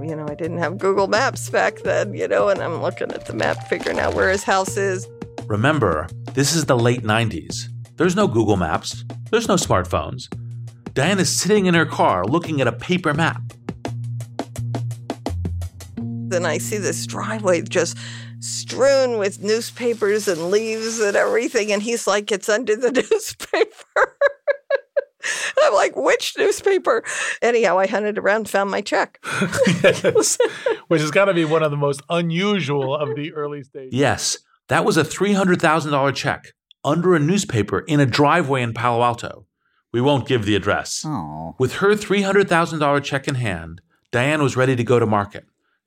you 0.01 0.17
know, 0.17 0.27
I 0.29 0.35
didn't 0.35 0.59
have 0.59 0.79
Google 0.79 1.09
Maps 1.09 1.51
back 1.51 1.81
then, 1.81 2.15
you 2.15 2.27
know, 2.27 2.49
and 2.49 2.61
I'm 2.61 2.81
looking 2.83 3.11
at 3.13 3.27
the 3.27 3.35
map, 3.35 3.69
figuring 3.69 3.99
out 3.99 4.15
where 4.15 4.31
his 4.31 4.45
house 4.45 4.77
is. 4.77 5.07
Remember, 5.47 6.09
this 6.35 6.55
is 6.55 6.67
the 6.67 6.79
late 6.79 7.03
90s. 7.03 7.69
There's 7.97 8.17
no 8.17 8.27
Google 8.27 8.57
Maps, 8.57 9.05
there's 9.31 9.49
no 9.49 9.57
smartphones. 9.57 10.29
Diane 10.95 11.19
is 11.21 11.37
sitting 11.37 11.67
in 11.67 11.75
her 11.75 11.87
car 11.87 12.25
looking 12.25 12.61
at 12.61 12.67
a 12.67 12.73
paper 12.73 13.13
map 13.13 13.43
and 16.33 16.47
I 16.47 16.59
see 16.59 16.79
this 16.79 17.07
driveway 17.07 17.63
just 17.63 17.97
strewn 18.41 19.19
with 19.19 19.43
newspapers 19.43 20.29
and 20.29 20.51
leaves 20.51 21.01
and 21.01 21.17
everything. 21.17 21.73
And 21.73 21.83
he's 21.83 22.07
like, 22.07 22.33
it's 22.33 22.49
under 22.49 22.77
the 22.77 22.91
newspaper. 23.11 24.17
I'm 25.63 25.75
like, 25.75 25.97
which 25.97 26.37
newspaper? 26.39 27.05
Anyhow, 27.43 27.79
I 27.79 27.87
hunted 27.87 28.19
around, 28.19 28.49
found 28.49 28.71
my 28.71 28.81
check. 28.81 29.23
yes, 29.83 30.39
which 30.89 31.01
has 31.01 31.11
got 31.11 31.27
to 31.27 31.35
be 31.35 31.45
one 31.45 31.63
of 31.63 31.71
the 31.71 31.77
most 31.77 32.03
unusual 32.09 32.95
of 32.95 33.15
the 33.15 33.33
early 33.33 33.63
stages. 33.63 33.93
Yes, 33.93 34.39
that 34.69 34.85
was 34.85 34.97
a 34.97 35.05
$300,000 35.05 36.15
check 36.15 36.53
under 36.85 37.15
a 37.15 37.19
newspaper 37.19 37.81
in 37.81 38.01
a 38.01 38.07
driveway 38.07 38.63
in 38.63 38.73
Palo 38.73 39.03
Alto. 39.03 39.47
We 39.93 40.01
won't 40.01 40.29
give 40.29 40.45
the 40.45 40.55
address. 40.55 41.03
Aww. 41.05 41.55
With 41.59 41.75
her 41.77 41.91
$300,000 41.91 43.03
check 43.05 43.29
in 43.29 43.35
hand, 43.35 43.81
Diane 44.13 44.43
was 44.43 44.57
ready 44.57 44.77
to 44.77 44.85
go 44.85 44.99
to 44.99 45.07
market. 45.07 45.45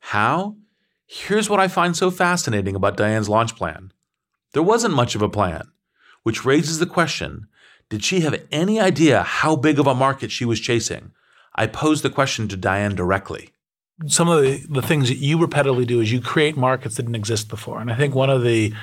How? 0.07 0.57
Here's 1.05 1.49
what 1.49 1.61
I 1.61 1.69
find 1.69 1.95
so 1.95 2.11
fascinating 2.11 2.75
about 2.75 2.97
Diane's 2.97 3.29
launch 3.29 3.55
plan. 3.55 3.93
There 4.51 4.61
wasn't 4.61 4.93
much 4.93 5.15
of 5.15 5.21
a 5.21 5.29
plan, 5.29 5.71
which 6.23 6.43
raises 6.43 6.79
the 6.79 6.85
question 6.85 7.47
did 7.89 8.03
she 8.03 8.19
have 8.21 8.43
any 8.51 8.79
idea 8.79 9.23
how 9.23 9.55
big 9.55 9.79
of 9.79 9.87
a 9.87 9.95
market 9.95 10.31
she 10.31 10.45
was 10.45 10.59
chasing? 10.59 11.11
I 11.55 11.67
posed 11.67 12.03
the 12.03 12.09
question 12.09 12.47
to 12.49 12.57
Diane 12.57 12.95
directly. 12.95 13.51
Some 14.07 14.27
of 14.27 14.41
the, 14.41 14.65
the 14.69 14.81
things 14.81 15.09
that 15.09 15.19
you 15.19 15.37
repetitively 15.37 15.87
do 15.87 16.01
is 16.01 16.11
you 16.11 16.19
create 16.19 16.57
markets 16.57 16.95
that 16.95 17.03
didn't 17.03 17.15
exist 17.15 17.47
before. 17.47 17.79
And 17.79 17.91
I 17.91 17.95
think 17.95 18.13
one 18.13 18.29
of 18.29 18.43
the 18.43 18.73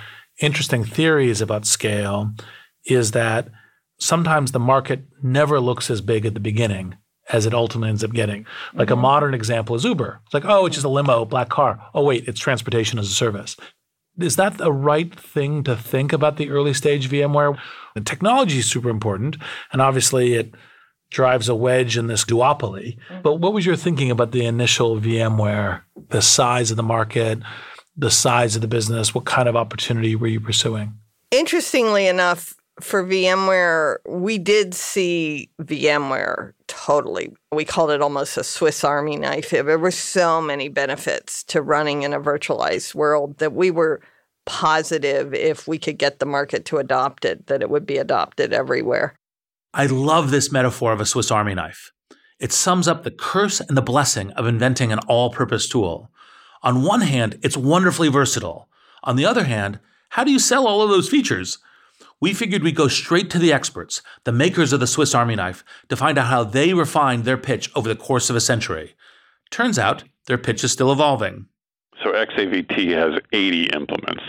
interesting 0.40 0.84
theories 0.84 1.40
about 1.40 1.66
scale 1.66 2.32
is 2.86 3.10
that 3.10 3.48
sometimes 3.98 4.52
the 4.52 4.58
market 4.58 5.02
never 5.22 5.60
looks 5.60 5.90
as 5.90 6.00
big 6.00 6.24
at 6.24 6.34
the 6.34 6.40
beginning 6.40 6.96
as 7.32 7.46
it 7.46 7.54
ultimately 7.54 7.90
ends 7.90 8.04
up 8.04 8.12
getting. 8.12 8.46
Like 8.74 8.88
mm-hmm. 8.88 8.98
a 8.98 9.02
modern 9.02 9.34
example 9.34 9.76
is 9.76 9.84
Uber. 9.84 10.20
It's 10.24 10.34
like, 10.34 10.44
oh, 10.44 10.66
it's 10.66 10.76
just 10.76 10.86
a 10.86 10.90
limo, 10.90 11.24
black 11.24 11.48
car. 11.48 11.80
Oh, 11.94 12.04
wait, 12.04 12.26
it's 12.28 12.40
transportation 12.40 12.98
as 12.98 13.08
a 13.08 13.14
service. 13.14 13.56
Is 14.18 14.36
that 14.36 14.58
the 14.58 14.72
right 14.72 15.14
thing 15.18 15.62
to 15.64 15.76
think 15.76 16.12
about 16.12 16.36
the 16.36 16.50
early 16.50 16.74
stage 16.74 17.08
VMware? 17.08 17.58
The 17.94 18.00
technology 18.02 18.58
is 18.58 18.70
super 18.70 18.90
important, 18.90 19.36
and 19.72 19.80
obviously 19.80 20.34
it 20.34 20.54
drives 21.10 21.48
a 21.48 21.54
wedge 21.54 21.96
in 21.96 22.06
this 22.06 22.24
duopoly. 22.24 22.96
Mm-hmm. 22.96 23.22
But 23.22 23.36
what 23.36 23.52
was 23.52 23.66
your 23.66 23.76
thinking 23.76 24.10
about 24.10 24.32
the 24.32 24.44
initial 24.44 25.00
VMware, 25.00 25.82
the 26.10 26.22
size 26.22 26.70
of 26.70 26.76
the 26.76 26.82
market, 26.82 27.40
the 27.96 28.10
size 28.10 28.54
of 28.56 28.62
the 28.62 28.68
business? 28.68 29.14
What 29.14 29.24
kind 29.24 29.48
of 29.48 29.56
opportunity 29.56 30.14
were 30.16 30.26
you 30.26 30.40
pursuing? 30.40 30.94
Interestingly 31.30 32.06
enough, 32.06 32.54
for 32.80 33.04
VMware, 33.04 33.96
we 34.06 34.38
did 34.38 34.74
see 34.74 35.50
VMware 35.62 36.52
totally. 36.66 37.32
We 37.52 37.64
called 37.64 37.90
it 37.90 38.02
almost 38.02 38.36
a 38.36 38.44
Swiss 38.44 38.84
Army 38.84 39.16
knife. 39.16 39.50
There 39.50 39.78
were 39.78 39.90
so 39.90 40.40
many 40.40 40.68
benefits 40.68 41.42
to 41.44 41.62
running 41.62 42.02
in 42.02 42.12
a 42.12 42.20
virtualized 42.20 42.94
world 42.94 43.38
that 43.38 43.52
we 43.52 43.70
were 43.70 44.00
positive 44.46 45.34
if 45.34 45.68
we 45.68 45.78
could 45.78 45.98
get 45.98 46.18
the 46.18 46.26
market 46.26 46.64
to 46.66 46.78
adopt 46.78 47.24
it, 47.24 47.46
that 47.46 47.62
it 47.62 47.70
would 47.70 47.86
be 47.86 47.98
adopted 47.98 48.52
everywhere. 48.52 49.14
I 49.72 49.86
love 49.86 50.30
this 50.30 50.50
metaphor 50.50 50.92
of 50.92 51.00
a 51.00 51.06
Swiss 51.06 51.30
Army 51.30 51.54
knife. 51.54 51.92
It 52.40 52.52
sums 52.52 52.88
up 52.88 53.04
the 53.04 53.10
curse 53.10 53.60
and 53.60 53.76
the 53.76 53.82
blessing 53.82 54.32
of 54.32 54.46
inventing 54.46 54.92
an 54.92 54.98
all 55.00 55.30
purpose 55.30 55.68
tool. 55.68 56.10
On 56.62 56.82
one 56.82 57.02
hand, 57.02 57.38
it's 57.42 57.56
wonderfully 57.56 58.08
versatile. 58.08 58.68
On 59.04 59.16
the 59.16 59.26
other 59.26 59.44
hand, 59.44 59.78
how 60.10 60.24
do 60.24 60.32
you 60.32 60.38
sell 60.38 60.66
all 60.66 60.82
of 60.82 60.90
those 60.90 61.08
features? 61.08 61.58
We 62.20 62.34
figured 62.34 62.62
we'd 62.62 62.76
go 62.76 62.88
straight 62.88 63.30
to 63.30 63.38
the 63.38 63.52
experts, 63.52 64.02
the 64.24 64.32
makers 64.32 64.72
of 64.72 64.80
the 64.80 64.86
Swiss 64.86 65.14
Army 65.14 65.36
knife, 65.36 65.64
to 65.88 65.96
find 65.96 66.18
out 66.18 66.26
how 66.26 66.44
they 66.44 66.74
refined 66.74 67.24
their 67.24 67.38
pitch 67.38 67.70
over 67.74 67.88
the 67.88 67.96
course 67.96 68.28
of 68.28 68.36
a 68.36 68.40
century. 68.40 68.94
Turns 69.50 69.78
out 69.78 70.04
their 70.26 70.38
pitch 70.38 70.62
is 70.62 70.70
still 70.70 70.92
evolving. 70.92 71.46
So 72.04 72.12
XAVT 72.12 72.92
has 72.96 73.20
80 73.32 73.64
implements. 73.74 74.22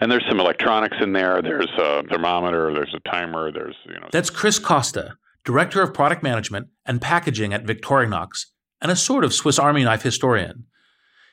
And 0.00 0.10
there's 0.10 0.24
some 0.28 0.40
electronics 0.40 0.96
in 1.00 1.12
there. 1.12 1.42
There's 1.42 1.70
a 1.78 2.02
thermometer. 2.08 2.72
There's 2.72 2.94
a 2.94 3.08
timer. 3.08 3.52
There's 3.52 3.76
you 3.86 4.00
know. 4.00 4.08
That's 4.10 4.30
Chris 4.30 4.58
Costa, 4.58 5.16
director 5.44 5.82
of 5.82 5.92
product 5.92 6.22
management 6.22 6.68
and 6.86 7.02
packaging 7.02 7.52
at 7.52 7.64
Victorinox, 7.64 8.46
and 8.80 8.90
a 8.90 8.96
sort 8.96 9.24
of 9.24 9.34
Swiss 9.34 9.58
Army 9.58 9.84
knife 9.84 10.02
historian. 10.02 10.64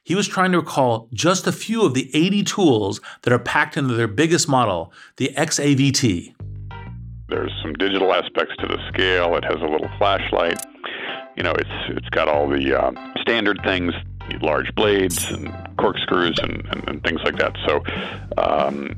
He 0.08 0.16
was 0.16 0.26
trying 0.26 0.54
to 0.54 0.60
recall 0.60 1.10
just 1.12 1.48
a 1.48 1.52
few 1.52 1.84
of 1.84 1.94
the 1.94 2.10
80 2.14 2.44
tools 2.44 3.02
that 3.24 3.34
are 3.34 3.40
packed 3.40 3.76
into 3.76 3.94
their 3.94 4.08
biggest 4.08 4.48
model, 4.48 4.94
the 5.18 5.34
XAVT. 5.36 6.34
There's 7.28 7.52
some 7.62 7.74
digital 7.74 8.14
aspects 8.14 8.56
to 8.60 8.68
the 8.68 8.78
scale. 8.88 9.36
It 9.36 9.44
has 9.44 9.58
a 9.58 9.66
little 9.66 9.90
flashlight. 9.98 10.66
You 11.36 11.44
know, 11.44 11.52
it's 11.52 11.98
it's 11.98 12.08
got 12.12 12.30
all 12.30 12.48
the 12.48 12.82
uh, 12.82 12.94
standard 13.20 13.60
things, 13.66 13.94
large 14.40 14.74
blades 14.76 15.26
and 15.26 15.54
corkscrews 15.78 16.40
and, 16.40 16.66
and, 16.72 16.88
and 16.88 17.04
things 17.04 17.20
like 17.26 17.36
that. 17.40 17.58
So, 17.68 17.84
um, 18.42 18.96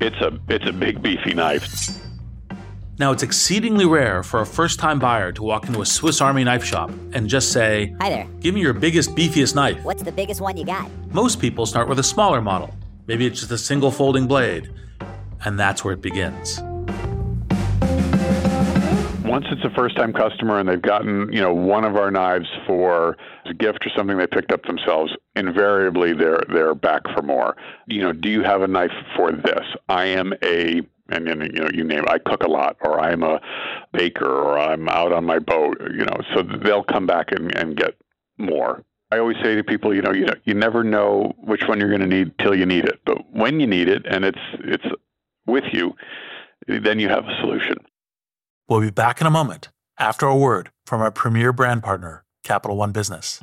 it's 0.00 0.16
a 0.22 0.40
it's 0.48 0.66
a 0.66 0.72
big 0.72 1.02
beefy 1.02 1.34
knife. 1.34 1.68
Now, 2.96 3.10
it's 3.10 3.24
exceedingly 3.24 3.86
rare 3.86 4.22
for 4.22 4.40
a 4.40 4.46
first 4.46 4.78
time 4.78 5.00
buyer 5.00 5.32
to 5.32 5.42
walk 5.42 5.66
into 5.66 5.82
a 5.82 5.86
Swiss 5.86 6.20
Army 6.20 6.44
knife 6.44 6.64
shop 6.64 6.90
and 7.12 7.28
just 7.28 7.50
say, 7.50 7.92
Hi 8.00 8.08
there. 8.08 8.28
Give 8.38 8.54
me 8.54 8.60
your 8.60 8.72
biggest, 8.72 9.16
beefiest 9.16 9.56
knife. 9.56 9.82
What's 9.82 10.04
the 10.04 10.12
biggest 10.12 10.40
one 10.40 10.56
you 10.56 10.64
got? 10.64 10.88
Most 11.12 11.40
people 11.40 11.66
start 11.66 11.88
with 11.88 11.98
a 11.98 12.04
smaller 12.04 12.40
model. 12.40 12.72
Maybe 13.08 13.26
it's 13.26 13.40
just 13.40 13.50
a 13.50 13.58
single 13.58 13.90
folding 13.90 14.28
blade. 14.28 14.70
And 15.44 15.58
that's 15.58 15.84
where 15.84 15.94
it 15.94 16.02
begins. 16.02 16.60
Once 19.24 19.46
it's 19.50 19.64
a 19.64 19.70
first 19.74 19.96
time 19.96 20.12
customer 20.12 20.60
and 20.60 20.68
they've 20.68 20.80
gotten, 20.80 21.32
you 21.32 21.40
know, 21.40 21.52
one 21.52 21.84
of 21.84 21.96
our 21.96 22.12
knives 22.12 22.46
for 22.64 23.16
a 23.44 23.54
gift 23.54 23.84
or 23.84 23.90
something 23.96 24.16
they 24.18 24.28
picked 24.28 24.52
up 24.52 24.62
themselves, 24.66 25.12
invariably 25.34 26.12
they're 26.12 26.44
they're 26.52 26.76
back 26.76 27.02
for 27.12 27.22
more. 27.22 27.56
You 27.88 28.02
know, 28.02 28.12
do 28.12 28.28
you 28.28 28.42
have 28.44 28.62
a 28.62 28.68
knife 28.68 28.92
for 29.16 29.32
this? 29.32 29.64
I 29.88 30.04
am 30.04 30.32
a 30.44 30.82
and 31.08 31.26
then 31.26 31.40
you 31.40 31.60
know 31.60 31.68
you 31.72 31.84
name 31.84 32.00
it. 32.00 32.08
I 32.08 32.18
cook 32.18 32.42
a 32.42 32.48
lot, 32.48 32.76
or 32.84 33.00
I'm 33.00 33.22
a 33.22 33.40
baker, 33.92 34.26
or 34.26 34.58
I'm 34.58 34.88
out 34.88 35.12
on 35.12 35.24
my 35.24 35.38
boat. 35.38 35.80
You 35.80 36.04
know, 36.04 36.20
so 36.34 36.42
they'll 36.42 36.84
come 36.84 37.06
back 37.06 37.32
and, 37.32 37.54
and 37.56 37.76
get 37.76 37.94
more. 38.38 38.84
I 39.10 39.18
always 39.18 39.36
say 39.42 39.54
to 39.54 39.62
people, 39.62 39.94
you 39.94 40.02
know, 40.02 40.12
you 40.12 40.26
know, 40.26 40.34
you 40.44 40.54
never 40.54 40.82
know 40.82 41.32
which 41.38 41.62
one 41.68 41.78
you're 41.78 41.90
going 41.90 42.00
to 42.00 42.06
need 42.06 42.36
till 42.38 42.54
you 42.54 42.66
need 42.66 42.84
it, 42.84 43.00
but 43.04 43.18
when 43.32 43.60
you 43.60 43.66
need 43.66 43.88
it 43.88 44.04
and 44.06 44.24
it's 44.24 44.38
it's 44.60 44.86
with 45.46 45.64
you, 45.72 45.94
then 46.66 46.98
you 46.98 47.08
have 47.08 47.24
a 47.24 47.36
solution. 47.40 47.76
We'll 48.68 48.80
be 48.80 48.90
back 48.90 49.20
in 49.20 49.26
a 49.26 49.30
moment 49.30 49.68
after 49.98 50.26
a 50.26 50.36
word 50.36 50.70
from 50.86 51.00
our 51.00 51.10
premier 51.10 51.52
brand 51.52 51.82
partner, 51.82 52.24
Capital 52.42 52.76
One 52.76 52.92
Business. 52.92 53.40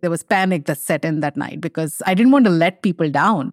There 0.00 0.10
was 0.10 0.22
panic 0.22 0.66
that 0.66 0.78
set 0.78 1.04
in 1.04 1.20
that 1.20 1.36
night 1.36 1.60
because 1.60 2.02
I 2.06 2.14
didn't 2.14 2.32
want 2.32 2.44
to 2.44 2.50
let 2.50 2.82
people 2.82 3.10
down. 3.10 3.52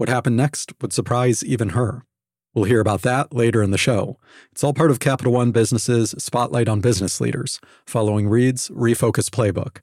What 0.00 0.08
happened 0.08 0.38
next 0.38 0.72
would 0.80 0.94
surprise 0.94 1.44
even 1.44 1.70
her. 1.70 2.06
We'll 2.54 2.64
hear 2.64 2.80
about 2.80 3.02
that 3.02 3.34
later 3.34 3.62
in 3.62 3.70
the 3.70 3.76
show. 3.76 4.18
It's 4.50 4.64
all 4.64 4.72
part 4.72 4.90
of 4.90 4.98
Capital 4.98 5.30
One 5.30 5.52
Business's 5.52 6.14
Spotlight 6.16 6.70
on 6.70 6.80
Business 6.80 7.20
Leaders, 7.20 7.60
following 7.84 8.26
Reid's 8.26 8.70
Refocus 8.70 9.28
Playbook. 9.28 9.82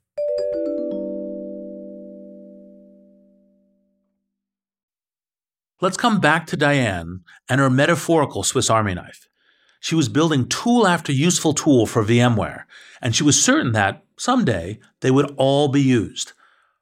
Let's 5.80 5.96
come 5.96 6.18
back 6.18 6.48
to 6.48 6.56
Diane 6.56 7.20
and 7.48 7.60
her 7.60 7.70
metaphorical 7.70 8.42
Swiss 8.42 8.68
Army 8.68 8.94
knife. 8.94 9.28
She 9.78 9.94
was 9.94 10.08
building 10.08 10.48
tool 10.48 10.88
after 10.88 11.12
useful 11.12 11.54
tool 11.54 11.86
for 11.86 12.02
VMware, 12.02 12.64
and 13.00 13.14
she 13.14 13.22
was 13.22 13.40
certain 13.40 13.70
that, 13.70 14.02
someday, 14.18 14.80
they 14.98 15.12
would 15.12 15.32
all 15.36 15.68
be 15.68 15.80
used. 15.80 16.32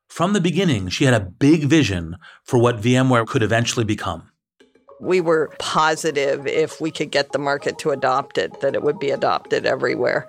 From 0.08 0.32
the 0.32 0.40
beginning, 0.40 0.88
she 0.88 1.04
had 1.04 1.14
a 1.14 1.20
big 1.20 1.64
vision 1.64 2.16
for 2.44 2.58
what 2.58 2.80
VMware 2.80 3.26
could 3.26 3.42
eventually 3.42 3.84
become. 3.84 4.30
We 4.98 5.20
were 5.20 5.52
positive 5.58 6.46
if 6.46 6.80
we 6.80 6.90
could 6.90 7.10
get 7.10 7.32
the 7.32 7.38
market 7.38 7.78
to 7.80 7.90
adopt 7.90 8.38
it, 8.38 8.60
that 8.62 8.74
it 8.74 8.82
would 8.82 8.98
be 8.98 9.10
adopted 9.10 9.66
everywhere. 9.66 10.26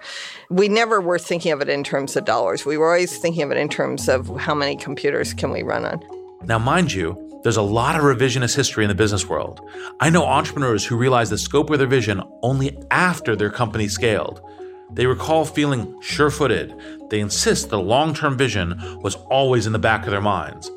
We 0.49 0.67
never 0.67 0.99
were 0.99 1.19
thinking 1.19 1.53
of 1.53 1.61
it 1.61 1.69
in 1.69 1.85
terms 1.85 2.17
of 2.17 2.25
dollars. 2.25 2.65
We 2.65 2.77
were 2.77 2.87
always 2.87 3.17
thinking 3.17 3.43
of 3.43 3.51
it 3.51 3.57
in 3.57 3.69
terms 3.69 4.09
of 4.09 4.27
how 4.37 4.53
many 4.53 4.75
computers 4.75 5.33
can 5.33 5.51
we 5.51 5.63
run 5.63 5.85
on. 5.85 6.03
Now, 6.43 6.59
mind 6.59 6.91
you, 6.91 7.39
there's 7.43 7.55
a 7.55 7.61
lot 7.61 7.95
of 7.95 8.01
revisionist 8.01 8.57
history 8.57 8.83
in 8.83 8.89
the 8.89 8.95
business 8.95 9.29
world. 9.29 9.61
I 10.01 10.09
know 10.09 10.25
entrepreneurs 10.25 10.85
who 10.85 10.97
realized 10.97 11.31
the 11.31 11.37
scope 11.37 11.69
of 11.69 11.79
their 11.79 11.87
vision 11.87 12.21
only 12.43 12.77
after 12.91 13.37
their 13.37 13.49
company 13.49 13.87
scaled. 13.87 14.41
They 14.91 15.05
recall 15.05 15.45
feeling 15.45 16.01
sure 16.01 16.29
footed. 16.29 16.73
They 17.09 17.19
insist 17.19 17.69
the 17.69 17.79
long 17.79 18.13
term 18.13 18.37
vision 18.37 18.99
was 19.01 19.15
always 19.15 19.67
in 19.67 19.73
the 19.73 19.79
back 19.79 20.05
of 20.05 20.11
their 20.11 20.21
minds. 20.21 20.71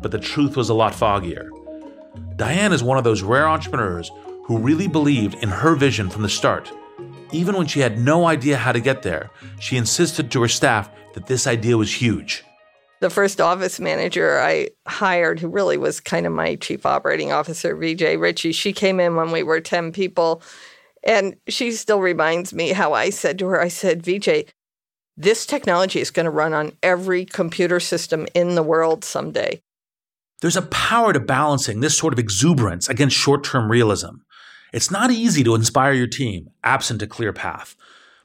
But 0.00 0.10
the 0.10 0.18
truth 0.18 0.56
was 0.56 0.68
a 0.68 0.74
lot 0.74 0.92
foggier. 0.92 1.48
Diane 2.36 2.72
is 2.72 2.82
one 2.82 2.98
of 2.98 3.04
those 3.04 3.22
rare 3.22 3.48
entrepreneurs 3.48 4.10
who 4.44 4.58
really 4.58 4.88
believed 4.88 5.42
in 5.42 5.48
her 5.48 5.74
vision 5.74 6.10
from 6.10 6.22
the 6.22 6.28
start. 6.28 6.70
Even 7.32 7.56
when 7.56 7.66
she 7.66 7.80
had 7.80 7.98
no 7.98 8.26
idea 8.26 8.56
how 8.56 8.72
to 8.72 8.80
get 8.80 9.02
there, 9.02 9.30
she 9.58 9.76
insisted 9.76 10.30
to 10.30 10.42
her 10.42 10.48
staff 10.48 10.90
that 11.14 11.26
this 11.26 11.46
idea 11.46 11.76
was 11.76 12.02
huge. 12.02 12.44
The 13.00 13.10
first 13.10 13.40
office 13.40 13.80
manager 13.80 14.40
I 14.40 14.70
hired, 14.86 15.40
who 15.40 15.48
really 15.48 15.76
was 15.76 16.00
kind 16.00 16.26
of 16.26 16.32
my 16.32 16.56
chief 16.56 16.86
operating 16.86 17.32
officer, 17.32 17.76
VJ 17.76 18.16
Ritchie, 18.18 18.52
she 18.52 18.72
came 18.72 19.00
in 19.00 19.16
when 19.16 19.30
we 19.30 19.42
were 19.42 19.60
10 19.60 19.92
people. 19.92 20.42
And 21.04 21.36
she 21.48 21.70
still 21.72 22.00
reminds 22.00 22.54
me 22.54 22.70
how 22.70 22.94
I 22.94 23.10
said 23.10 23.38
to 23.38 23.46
her, 23.46 23.60
I 23.60 23.68
said, 23.68 24.02
VJ, 24.02 24.50
this 25.16 25.46
technology 25.46 26.00
is 26.00 26.10
going 26.10 26.24
to 26.24 26.30
run 26.30 26.54
on 26.54 26.72
every 26.82 27.24
computer 27.24 27.78
system 27.78 28.26
in 28.34 28.54
the 28.54 28.62
world 28.62 29.04
someday. 29.04 29.62
There's 30.40 30.56
a 30.56 30.62
power 30.62 31.12
to 31.12 31.20
balancing 31.20 31.80
this 31.80 31.96
sort 31.96 32.12
of 32.12 32.18
exuberance 32.18 32.88
against 32.88 33.16
short 33.16 33.44
term 33.44 33.70
realism. 33.70 34.16
It's 34.72 34.90
not 34.90 35.10
easy 35.10 35.44
to 35.44 35.54
inspire 35.54 35.92
your 35.92 36.08
team 36.08 36.50
absent 36.64 37.02
a 37.02 37.06
clear 37.06 37.32
path. 37.32 37.76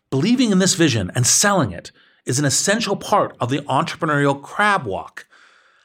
Believing 0.10 0.52
in 0.52 0.60
this 0.60 0.74
vision 0.74 1.12
and 1.13 1.28
selling 1.28 1.72
it 1.72 1.92
is 2.26 2.39
an 2.39 2.46
essential 2.46 2.96
part 2.96 3.38
of 3.39 3.50
the 3.50 3.60
entrepreneurial 3.60 4.42
crab 4.42 4.86
walk. 4.86 5.28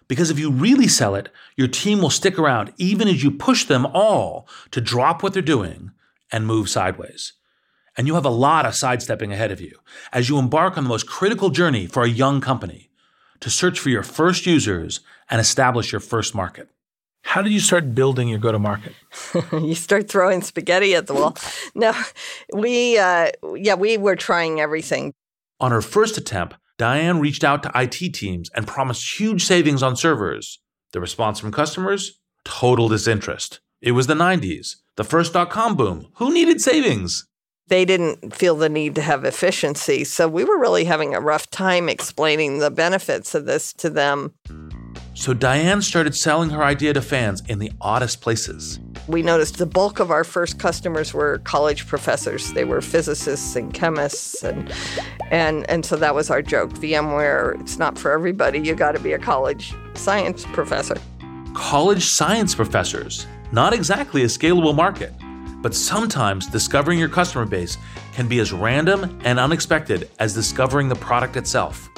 Because 0.08 0.30
if 0.30 0.38
you 0.38 0.50
really 0.50 0.88
sell 0.88 1.14
it, 1.14 1.28
your 1.56 1.68
team 1.68 2.00
will 2.00 2.10
stick 2.10 2.38
around 2.38 2.72
even 2.78 3.08
as 3.08 3.22
you 3.22 3.30
push 3.30 3.64
them 3.64 3.84
all 3.86 4.48
to 4.70 4.80
drop 4.80 5.22
what 5.22 5.34
they're 5.34 5.42
doing 5.42 5.90
and 6.34 6.48
move 6.48 6.68
sideways. 6.68 7.34
And 7.96 8.08
you 8.08 8.16
have 8.16 8.24
a 8.24 8.40
lot 8.48 8.66
of 8.66 8.74
sidestepping 8.74 9.32
ahead 9.32 9.52
of 9.52 9.60
you 9.60 9.78
as 10.12 10.28
you 10.28 10.36
embark 10.36 10.76
on 10.76 10.82
the 10.82 10.88
most 10.88 11.06
critical 11.06 11.48
journey 11.48 11.86
for 11.86 12.02
a 12.02 12.08
young 12.08 12.40
company 12.40 12.90
to 13.38 13.48
search 13.48 13.78
for 13.78 13.88
your 13.88 14.02
first 14.02 14.44
users 14.44 14.98
and 15.30 15.40
establish 15.40 15.92
your 15.92 16.00
first 16.00 16.34
market. 16.34 16.68
How 17.22 17.40
did 17.40 17.52
you 17.52 17.60
start 17.60 17.94
building 17.94 18.26
your 18.26 18.40
go 18.40 18.50
to 18.50 18.58
market? 18.58 18.94
you 19.52 19.76
start 19.76 20.08
throwing 20.08 20.42
spaghetti 20.42 20.96
at 20.96 21.06
the 21.06 21.14
wall. 21.14 21.36
no, 21.76 21.94
we, 22.52 22.98
uh, 22.98 23.30
yeah, 23.54 23.74
we 23.74 23.96
were 23.96 24.16
trying 24.16 24.60
everything. 24.60 25.14
On 25.60 25.70
her 25.70 25.80
first 25.80 26.18
attempt, 26.18 26.56
Diane 26.78 27.20
reached 27.20 27.44
out 27.44 27.62
to 27.62 27.70
IT 27.76 28.12
teams 28.12 28.50
and 28.56 28.66
promised 28.66 29.20
huge 29.20 29.44
savings 29.44 29.84
on 29.84 29.94
servers. 29.94 30.58
The 30.90 31.00
response 31.00 31.38
from 31.38 31.52
customers? 31.52 32.18
Total 32.44 32.88
disinterest. 32.88 33.60
It 33.84 33.92
was 33.92 34.06
the 34.06 34.14
90s, 34.14 34.76
the 34.96 35.04
first 35.04 35.34
dot 35.34 35.50
com 35.50 35.76
boom. 35.76 36.08
Who 36.14 36.32
needed 36.32 36.62
savings? 36.62 37.26
They 37.68 37.84
didn't 37.84 38.34
feel 38.34 38.56
the 38.56 38.70
need 38.70 38.94
to 38.94 39.02
have 39.02 39.26
efficiency. 39.26 40.04
So 40.04 40.26
we 40.26 40.42
were 40.42 40.58
really 40.58 40.86
having 40.86 41.14
a 41.14 41.20
rough 41.20 41.50
time 41.50 41.90
explaining 41.90 42.60
the 42.60 42.70
benefits 42.70 43.34
of 43.34 43.44
this 43.44 43.74
to 43.74 43.90
them. 43.90 44.32
So 45.12 45.34
Diane 45.34 45.82
started 45.82 46.14
selling 46.14 46.48
her 46.48 46.64
idea 46.64 46.94
to 46.94 47.02
fans 47.02 47.42
in 47.46 47.58
the 47.58 47.72
oddest 47.82 48.22
places. 48.22 48.80
We 49.06 49.22
noticed 49.22 49.58
the 49.58 49.66
bulk 49.66 50.00
of 50.00 50.10
our 50.10 50.24
first 50.24 50.58
customers 50.58 51.12
were 51.12 51.40
college 51.40 51.86
professors. 51.86 52.54
They 52.54 52.64
were 52.64 52.80
physicists 52.80 53.54
and 53.54 53.74
chemists 53.74 54.42
and 54.42 54.72
and 55.30 55.68
and 55.68 55.84
so 55.84 55.96
that 55.96 56.14
was 56.14 56.30
our 56.30 56.40
joke. 56.40 56.70
VMware, 56.72 57.60
it's 57.60 57.78
not 57.78 57.98
for 57.98 58.12
everybody. 58.12 58.60
You 58.60 58.74
got 58.74 58.92
to 58.92 59.00
be 59.00 59.12
a 59.12 59.18
college 59.18 59.74
science 59.92 60.46
professor. 60.54 60.96
College 61.52 62.06
science 62.06 62.54
professors, 62.54 63.26
not 63.54 63.72
exactly 63.72 64.24
a 64.24 64.26
scalable 64.26 64.74
market. 64.74 65.12
But 65.62 65.74
sometimes 65.74 66.48
discovering 66.48 66.98
your 66.98 67.08
customer 67.08 67.46
base 67.46 67.78
can 68.12 68.26
be 68.28 68.40
as 68.40 68.52
random 68.52 69.18
and 69.24 69.38
unexpected 69.38 70.10
as 70.18 70.34
discovering 70.34 70.88
the 70.88 70.96
product 70.96 71.36
itself. 71.36 71.88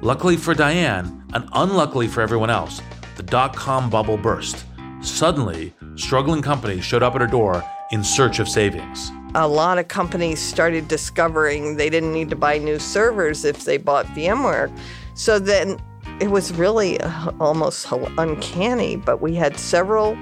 Luckily 0.00 0.36
for 0.36 0.54
Diane, 0.54 1.22
and 1.34 1.48
unluckily 1.52 2.08
for 2.08 2.20
everyone 2.22 2.50
else, 2.50 2.82
the 3.16 3.22
dot 3.22 3.54
com 3.54 3.88
bubble 3.90 4.16
burst. 4.16 4.64
Suddenly, 5.02 5.74
struggling 5.94 6.42
companies 6.42 6.84
showed 6.84 7.02
up 7.02 7.14
at 7.14 7.20
her 7.20 7.26
door 7.26 7.62
in 7.90 8.02
search 8.02 8.38
of 8.38 8.48
savings. 8.48 9.12
A 9.34 9.46
lot 9.46 9.78
of 9.78 9.88
companies 9.88 10.40
started 10.40 10.88
discovering 10.88 11.76
they 11.76 11.90
didn't 11.90 12.12
need 12.12 12.30
to 12.30 12.36
buy 12.36 12.58
new 12.58 12.78
servers 12.78 13.44
if 13.44 13.64
they 13.64 13.76
bought 13.76 14.06
VMware. 14.06 14.76
So 15.14 15.38
then 15.38 15.80
it 16.20 16.30
was 16.30 16.52
really 16.54 17.00
uh, 17.00 17.32
almost 17.38 17.86
uncanny, 17.90 18.96
but 18.96 19.20
we 19.20 19.34
had 19.34 19.58
several 19.58 20.16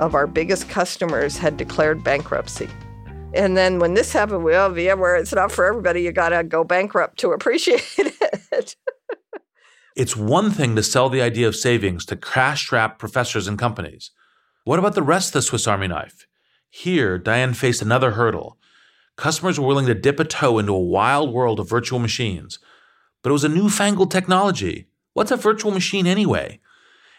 of 0.00 0.14
our 0.14 0.26
biggest 0.26 0.68
customers 0.68 1.36
had 1.36 1.56
declared 1.56 2.04
bankruptcy. 2.04 2.68
And 3.34 3.56
then 3.56 3.78
when 3.78 3.94
this 3.94 4.12
happened, 4.12 4.44
we, 4.44 4.54
oh, 4.54 4.70
VMware, 4.70 5.20
it's 5.20 5.34
not 5.34 5.52
for 5.52 5.66
everybody. 5.66 6.02
You 6.02 6.12
got 6.12 6.30
to 6.30 6.42
go 6.44 6.64
bankrupt 6.64 7.18
to 7.18 7.32
appreciate 7.32 7.84
it. 7.98 8.76
It's 9.94 10.16
one 10.16 10.52
thing 10.52 10.76
to 10.76 10.82
sell 10.82 11.08
the 11.08 11.20
idea 11.20 11.48
of 11.48 11.56
savings 11.56 12.06
to 12.06 12.16
cash 12.16 12.62
strapped 12.62 13.00
professors 13.00 13.48
and 13.48 13.58
companies. 13.58 14.12
What 14.64 14.78
about 14.78 14.94
the 14.94 15.02
rest 15.02 15.30
of 15.30 15.32
the 15.32 15.42
Swiss 15.42 15.66
Army 15.66 15.88
knife? 15.88 16.26
Here, 16.70 17.18
Diane 17.18 17.52
faced 17.52 17.82
another 17.82 18.12
hurdle. 18.12 18.58
Customers 19.16 19.58
were 19.58 19.66
willing 19.66 19.86
to 19.86 19.94
dip 19.94 20.20
a 20.20 20.24
toe 20.24 20.58
into 20.58 20.72
a 20.72 20.78
wild 20.78 21.32
world 21.32 21.58
of 21.58 21.68
virtual 21.68 21.98
machines, 21.98 22.60
but 23.22 23.30
it 23.30 23.32
was 23.32 23.44
a 23.44 23.48
newfangled 23.48 24.12
technology. 24.12 24.86
What's 25.14 25.32
a 25.32 25.36
virtual 25.36 25.72
machine 25.72 26.06
anyway? 26.06 26.60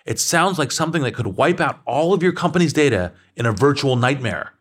It 0.10 0.20
sounds 0.20 0.58
like 0.58 0.72
something 0.72 1.04
that 1.04 1.14
could 1.14 1.28
wipe 1.28 1.60
out 1.60 1.82
all 1.86 2.16
of 2.16 2.24
your 2.24 2.32
company's 2.32 2.74
data 2.74 3.12
in 3.36 3.46
a 3.46 3.52
virtual 3.52 3.96
nightmare. 3.96 4.54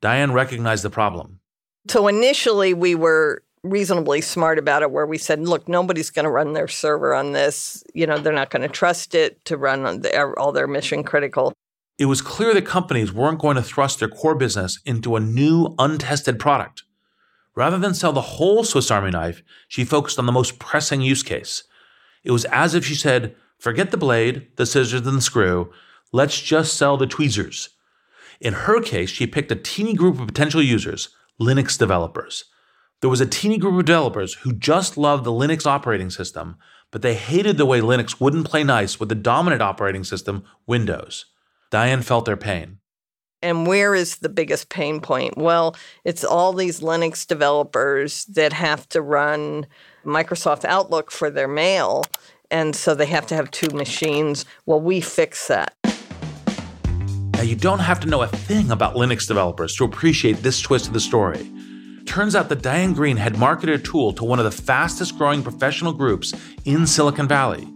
Diane 0.00 0.32
recognized 0.32 0.82
the 0.82 0.88
problem. 0.88 1.40
So 1.88 2.08
initially, 2.08 2.72
we 2.72 2.94
were 2.94 3.42
reasonably 3.62 4.22
smart 4.22 4.58
about 4.58 4.80
it 4.80 4.90
where 4.90 5.04
we 5.04 5.18
said, 5.18 5.46
look, 5.46 5.68
nobody's 5.68 6.08
going 6.08 6.24
to 6.24 6.30
run 6.30 6.54
their 6.54 6.68
server 6.68 7.14
on 7.14 7.32
this. 7.32 7.84
You 7.92 8.06
know, 8.06 8.16
they're 8.16 8.32
not 8.32 8.48
going 8.48 8.62
to 8.62 8.68
trust 8.68 9.14
it 9.14 9.44
to 9.44 9.58
run 9.58 10.00
the, 10.00 10.34
all 10.38 10.52
their 10.52 10.66
mission 10.66 11.04
critical. 11.04 11.52
It 11.98 12.06
was 12.06 12.22
clear 12.22 12.54
that 12.54 12.64
companies 12.64 13.12
weren't 13.12 13.40
going 13.40 13.56
to 13.56 13.62
thrust 13.62 13.98
their 13.98 14.08
core 14.08 14.34
business 14.34 14.80
into 14.86 15.16
a 15.16 15.20
new, 15.20 15.74
untested 15.78 16.38
product. 16.38 16.84
Rather 17.54 17.78
than 17.78 17.92
sell 17.92 18.14
the 18.14 18.22
whole 18.22 18.64
Swiss 18.64 18.90
Army 18.90 19.10
knife, 19.10 19.42
she 19.68 19.84
focused 19.84 20.18
on 20.18 20.24
the 20.24 20.32
most 20.32 20.58
pressing 20.58 21.02
use 21.02 21.22
case. 21.22 21.64
It 22.24 22.30
was 22.30 22.46
as 22.46 22.74
if 22.74 22.86
she 22.86 22.94
said, 22.94 23.36
forget 23.62 23.92
the 23.92 23.96
blade, 23.96 24.48
the 24.56 24.66
scissors, 24.66 25.06
and 25.06 25.16
the 25.16 25.22
screw. 25.22 25.70
Let's 26.10 26.40
just 26.40 26.76
sell 26.76 26.96
the 26.96 27.06
tweezers. 27.06 27.68
In 28.40 28.54
her 28.54 28.82
case, 28.82 29.08
she 29.08 29.24
picked 29.24 29.52
a 29.52 29.56
teeny 29.56 29.94
group 29.94 30.18
of 30.18 30.26
potential 30.26 30.60
users, 30.60 31.10
Linux 31.40 31.78
developers. 31.78 32.44
There 33.00 33.10
was 33.10 33.20
a 33.20 33.26
teeny 33.26 33.58
group 33.58 33.78
of 33.78 33.84
developers 33.84 34.34
who 34.34 34.52
just 34.52 34.98
loved 34.98 35.22
the 35.22 35.30
Linux 35.30 35.64
operating 35.64 36.10
system, 36.10 36.56
but 36.90 37.02
they 37.02 37.14
hated 37.14 37.56
the 37.56 37.64
way 37.64 37.80
Linux 37.80 38.20
wouldn't 38.20 38.50
play 38.50 38.64
nice 38.64 38.98
with 38.98 39.08
the 39.08 39.14
dominant 39.14 39.62
operating 39.62 40.02
system, 40.02 40.42
Windows. 40.66 41.26
Diane 41.70 42.02
felt 42.02 42.24
their 42.24 42.36
pain. 42.36 42.78
And 43.42 43.66
where 43.66 43.94
is 43.94 44.16
the 44.16 44.28
biggest 44.28 44.70
pain 44.70 45.00
point? 45.00 45.36
Well, 45.36 45.76
it's 46.04 46.24
all 46.24 46.52
these 46.52 46.80
Linux 46.80 47.26
developers 47.26 48.24
that 48.26 48.52
have 48.52 48.88
to 48.90 49.00
run 49.00 49.66
Microsoft 50.04 50.64
Outlook 50.64 51.10
for 51.10 51.30
their 51.30 51.48
mail. 51.48 52.02
And 52.52 52.76
so 52.76 52.94
they 52.94 53.06
have 53.06 53.26
to 53.28 53.34
have 53.34 53.50
two 53.50 53.74
machines. 53.74 54.44
Well, 54.66 54.80
we 54.80 55.00
fix 55.00 55.48
that. 55.48 55.74
Now, 57.34 57.42
you 57.42 57.56
don't 57.56 57.80
have 57.80 57.98
to 58.00 58.06
know 58.06 58.22
a 58.22 58.28
thing 58.28 58.70
about 58.70 58.94
Linux 58.94 59.26
developers 59.26 59.74
to 59.76 59.84
appreciate 59.84 60.42
this 60.42 60.60
twist 60.60 60.86
of 60.86 60.92
the 60.92 61.00
story. 61.00 61.50
Turns 62.04 62.36
out 62.36 62.50
that 62.50 62.62
Diane 62.62 62.92
Greene 62.92 63.16
had 63.16 63.38
marketed 63.38 63.80
a 63.80 63.82
tool 63.82 64.12
to 64.12 64.24
one 64.24 64.38
of 64.38 64.44
the 64.44 64.50
fastest 64.50 65.16
growing 65.16 65.42
professional 65.42 65.92
groups 65.92 66.34
in 66.64 66.86
Silicon 66.86 67.26
Valley. 67.26 67.66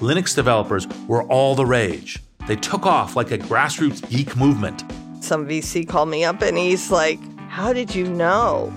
Linux 0.00 0.34
developers 0.34 0.88
were 1.06 1.24
all 1.24 1.54
the 1.54 1.66
rage. 1.66 2.18
They 2.46 2.56
took 2.56 2.86
off 2.86 3.14
like 3.14 3.30
a 3.30 3.38
grassroots 3.38 4.08
geek 4.08 4.36
movement. 4.36 4.84
Some 5.20 5.46
VC 5.46 5.86
called 5.86 6.08
me 6.08 6.24
up 6.24 6.40
and 6.40 6.56
he's 6.56 6.90
like, 6.90 7.20
How 7.50 7.74
did 7.74 7.94
you 7.94 8.08
know? 8.08 8.72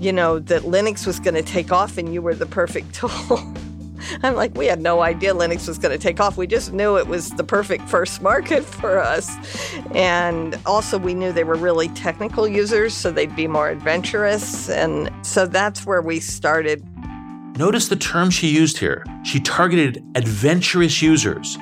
You 0.00 0.12
know, 0.12 0.40
that 0.40 0.62
Linux 0.62 1.06
was 1.06 1.20
going 1.20 1.34
to 1.34 1.42
take 1.42 1.70
off 1.70 1.96
and 1.96 2.12
you 2.12 2.20
were 2.20 2.34
the 2.34 2.46
perfect 2.46 2.92
tool. 2.96 3.54
I'm 4.22 4.34
like, 4.34 4.56
we 4.56 4.66
had 4.66 4.80
no 4.80 5.00
idea 5.00 5.34
Linux 5.34 5.68
was 5.68 5.78
going 5.78 5.92
to 5.92 5.98
take 5.98 6.20
off. 6.20 6.36
We 6.36 6.46
just 6.46 6.72
knew 6.72 6.96
it 6.96 7.06
was 7.06 7.30
the 7.30 7.44
perfect 7.44 7.88
first 7.88 8.22
market 8.22 8.64
for 8.64 8.98
us. 8.98 9.30
And 9.92 10.58
also, 10.66 10.98
we 10.98 11.14
knew 11.14 11.32
they 11.32 11.44
were 11.44 11.56
really 11.56 11.88
technical 11.90 12.46
users, 12.48 12.94
so 12.94 13.10
they'd 13.10 13.34
be 13.36 13.46
more 13.46 13.68
adventurous. 13.68 14.68
And 14.68 15.10
so 15.24 15.46
that's 15.46 15.86
where 15.86 16.02
we 16.02 16.20
started. 16.20 16.84
Notice 17.56 17.88
the 17.88 17.96
term 17.96 18.30
she 18.30 18.48
used 18.48 18.78
here. 18.78 19.04
She 19.22 19.38
targeted 19.40 20.04
adventurous 20.16 21.00
users. 21.00 21.56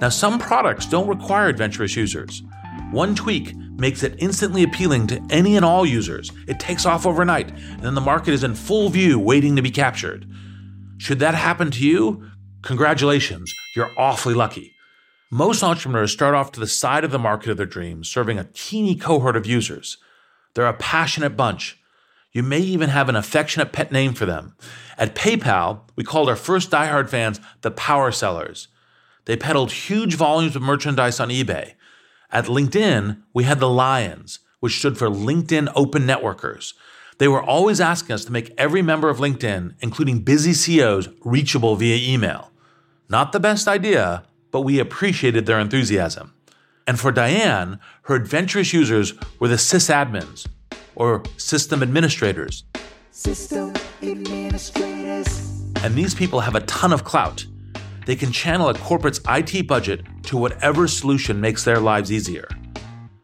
Now, 0.00 0.08
some 0.08 0.38
products 0.38 0.86
don't 0.86 1.08
require 1.08 1.48
adventurous 1.48 1.96
users. 1.96 2.42
One 2.92 3.14
tweak 3.14 3.54
makes 3.56 4.02
it 4.02 4.14
instantly 4.18 4.62
appealing 4.62 5.06
to 5.08 5.20
any 5.28 5.56
and 5.56 5.64
all 5.64 5.84
users. 5.84 6.30
It 6.46 6.58
takes 6.58 6.86
off 6.86 7.04
overnight, 7.04 7.50
and 7.50 7.82
then 7.82 7.94
the 7.94 8.00
market 8.00 8.32
is 8.32 8.42
in 8.42 8.54
full 8.54 8.88
view 8.88 9.18
waiting 9.18 9.56
to 9.56 9.62
be 9.62 9.70
captured. 9.70 10.26
Should 10.98 11.20
that 11.20 11.34
happen 11.34 11.70
to 11.70 11.86
you, 11.86 12.30
congratulations, 12.62 13.54
you're 13.74 13.92
awfully 13.96 14.34
lucky. 14.34 14.74
Most 15.30 15.62
entrepreneurs 15.62 16.12
start 16.12 16.34
off 16.34 16.52
to 16.52 16.60
the 16.60 16.66
side 16.66 17.04
of 17.04 17.10
the 17.10 17.18
market 17.18 17.50
of 17.50 17.56
their 17.56 17.66
dreams, 17.66 18.08
serving 18.08 18.38
a 18.38 18.48
teeny 18.52 18.96
cohort 18.96 19.36
of 19.36 19.46
users. 19.46 19.98
They're 20.54 20.66
a 20.66 20.74
passionate 20.74 21.36
bunch. 21.36 21.78
You 22.32 22.42
may 22.42 22.60
even 22.60 22.88
have 22.90 23.08
an 23.08 23.16
affectionate 23.16 23.72
pet 23.72 23.92
name 23.92 24.12
for 24.12 24.26
them. 24.26 24.56
At 24.96 25.14
PayPal, 25.14 25.82
we 25.96 26.04
called 26.04 26.28
our 26.28 26.36
first 26.36 26.70
diehard 26.70 27.08
fans 27.08 27.40
the 27.60 27.70
Power 27.70 28.10
Sellers. 28.10 28.68
They 29.26 29.36
peddled 29.36 29.70
huge 29.70 30.14
volumes 30.14 30.56
of 30.56 30.62
merchandise 30.62 31.20
on 31.20 31.28
eBay. 31.28 31.74
At 32.30 32.46
LinkedIn, 32.46 33.22
we 33.32 33.44
had 33.44 33.60
the 33.60 33.68
Lions, 33.68 34.40
which 34.60 34.78
stood 34.78 34.98
for 34.98 35.08
LinkedIn 35.08 35.70
Open 35.76 36.02
Networkers. 36.02 36.72
They 37.18 37.28
were 37.28 37.42
always 37.42 37.80
asking 37.80 38.14
us 38.14 38.24
to 38.24 38.32
make 38.32 38.54
every 38.56 38.80
member 38.80 39.10
of 39.10 39.18
LinkedIn, 39.18 39.74
including 39.80 40.20
busy 40.20 40.52
CEOs, 40.52 41.08
reachable 41.24 41.74
via 41.74 41.96
email. 41.96 42.52
Not 43.08 43.32
the 43.32 43.40
best 43.40 43.66
idea, 43.66 44.22
but 44.52 44.60
we 44.60 44.78
appreciated 44.78 45.46
their 45.46 45.58
enthusiasm. 45.58 46.32
And 46.86 46.98
for 46.98 47.10
Diane, 47.10 47.80
her 48.02 48.14
adventurous 48.14 48.72
users 48.72 49.14
were 49.40 49.48
the 49.48 49.56
sysadmins, 49.56 50.46
or 50.94 51.22
system 51.36 51.82
administrators. 51.82 52.64
System 53.10 53.74
administrators. 54.00 55.72
And 55.82 55.94
these 55.94 56.14
people 56.14 56.40
have 56.40 56.54
a 56.54 56.60
ton 56.60 56.92
of 56.92 57.04
clout. 57.04 57.44
They 58.06 58.16
can 58.16 58.32
channel 58.32 58.68
a 58.68 58.74
corporate's 58.74 59.20
IT 59.28 59.66
budget 59.66 60.02
to 60.24 60.36
whatever 60.36 60.88
solution 60.88 61.40
makes 61.40 61.64
their 61.64 61.80
lives 61.80 62.10
easier. 62.10 62.48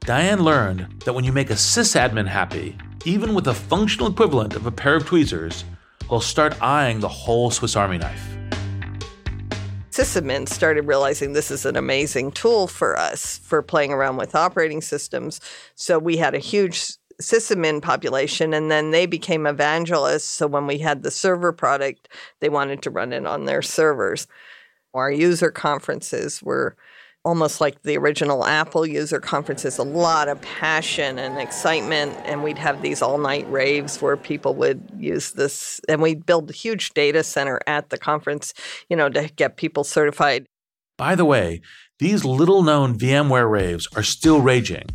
Diane 0.01 0.43
learned 0.43 1.03
that 1.05 1.15
when 1.15 1.25
you 1.25 1.33
make 1.33 1.49
a 1.51 1.55
sysadmin 1.55 2.27
happy, 2.27 2.77
even 3.05 3.35
with 3.35 3.47
a 3.49 3.55
functional 3.55 4.11
equivalent 4.11 4.57
of 4.57 4.67
a 4.67 4.71
pair 4.71 4.97
of 4.97 5.07
tweezers, 5.07 5.64
they'll 6.09 6.21
start 6.21 6.61
eyeing 6.62 7.01
the 7.01 7.09
whole 7.09 7.51
Swiss 7.51 7.77
Army 7.77 7.99
knife. 7.99 8.37
Sysadmins 9.90 10.49
started 10.49 10.87
realizing 10.87 11.33
this 11.33 11.51
is 11.51 11.67
an 11.67 11.77
amazing 11.77 12.33
tool 12.33 12.67
for 12.67 12.99
us 12.99 13.38
for 13.38 13.62
playing 13.62 13.93
around 13.93 14.17
with 14.17 14.35
operating 14.35 14.81
systems. 14.81 15.40
So 15.77 15.99
we 15.99 16.17
had 16.17 16.35
a 16.35 16.38
huge 16.38 16.95
sysadmin 17.23 17.81
population, 17.81 18.53
and 18.55 18.71
then 18.71 18.90
they 18.90 19.07
became 19.07 19.47
evangelists. 19.47 20.25
So 20.25 20.47
when 20.49 20.67
we 20.67 20.79
had 20.79 21.03
the 21.03 21.12
server 21.12 21.53
product, 21.53 22.09
they 22.40 22.49
wanted 22.49 22.83
to 22.83 22.90
run 22.90 23.12
it 23.12 23.25
on 23.27 23.45
their 23.45 23.62
servers. 23.62 24.27
Our 24.95 25.12
user 25.12 25.51
conferences 25.51 26.43
were 26.43 26.77
almost 27.25 27.61
like 27.61 27.83
the 27.83 27.97
original 27.97 28.45
Apple 28.45 28.87
user 28.87 29.19
conferences, 29.19 29.79
a 29.79 29.83
lot 29.83 30.29
of 30.29 30.41
passion 30.43 31.19
and 31.19 31.39
excitement. 31.39 32.17
And 32.25 32.43
we'd 32.43 32.59
have 32.59 32.83
these 32.83 33.01
all 33.01 33.19
night 33.19 33.51
raves 33.51 34.03
where 34.03 34.17
people 34.17 34.55
would 34.57 34.83
use 34.99 35.33
this. 35.33 35.81
And 35.89 36.03
we'd 36.03 36.27
build 36.27 36.51
a 36.51 36.53
huge 36.53 36.91
data 36.91 37.23
center 37.23 37.61
at 37.67 37.91
the 37.91 37.99
conference, 37.99 38.53
you 38.89 38.97
know, 38.97 39.09
to 39.09 39.29
get 39.37 39.57
people 39.57 39.85
certified. 39.85 40.47
By 40.97 41.15
the 41.15 41.25
way, 41.25 41.61
these 41.99 42.25
little 42.25 42.63
known 42.63 42.99
VMware 42.99 43.51
raves 43.51 43.89
are 43.97 44.03
still 44.03 44.41
raging. 44.41 44.87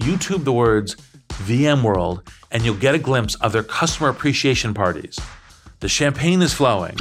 YouTube 0.00 0.44
the 0.44 0.52
words 0.52 0.96
VMworld 1.28 2.28
and 2.50 2.64
you'll 2.64 2.76
get 2.76 2.94
a 2.94 2.98
glimpse 2.98 3.34
of 3.36 3.52
their 3.52 3.62
customer 3.62 4.08
appreciation 4.08 4.74
parties. 4.74 5.18
The 5.80 5.88
champagne 5.88 6.42
is 6.42 6.52
flowing. 6.52 6.96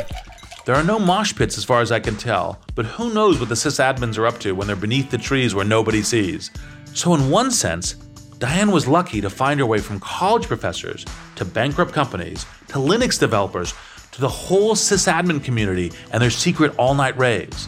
There 0.71 0.79
are 0.79 0.85
no 0.85 0.99
mosh 0.99 1.35
pits 1.35 1.57
as 1.57 1.65
far 1.65 1.81
as 1.81 1.91
I 1.91 1.99
can 1.99 2.15
tell, 2.15 2.57
but 2.75 2.85
who 2.85 3.13
knows 3.13 3.41
what 3.41 3.49
the 3.49 3.55
sysadmins 3.55 4.17
are 4.17 4.25
up 4.25 4.39
to 4.39 4.55
when 4.55 4.67
they're 4.67 4.77
beneath 4.77 5.11
the 5.11 5.17
trees 5.17 5.53
where 5.53 5.65
nobody 5.65 6.01
sees. 6.01 6.49
So, 6.93 7.13
in 7.13 7.29
one 7.29 7.51
sense, 7.51 7.95
Diane 8.39 8.71
was 8.71 8.87
lucky 8.87 9.19
to 9.19 9.29
find 9.29 9.59
her 9.59 9.65
way 9.65 9.79
from 9.79 9.99
college 9.99 10.47
professors 10.47 11.05
to 11.35 11.43
bankrupt 11.43 11.91
companies 11.91 12.45
to 12.69 12.75
Linux 12.75 13.19
developers 13.19 13.73
to 14.13 14.21
the 14.21 14.29
whole 14.29 14.73
sysadmin 14.73 15.43
community 15.43 15.91
and 16.13 16.23
their 16.23 16.29
secret 16.29 16.73
all 16.77 16.95
night 16.95 17.17
raves. 17.17 17.67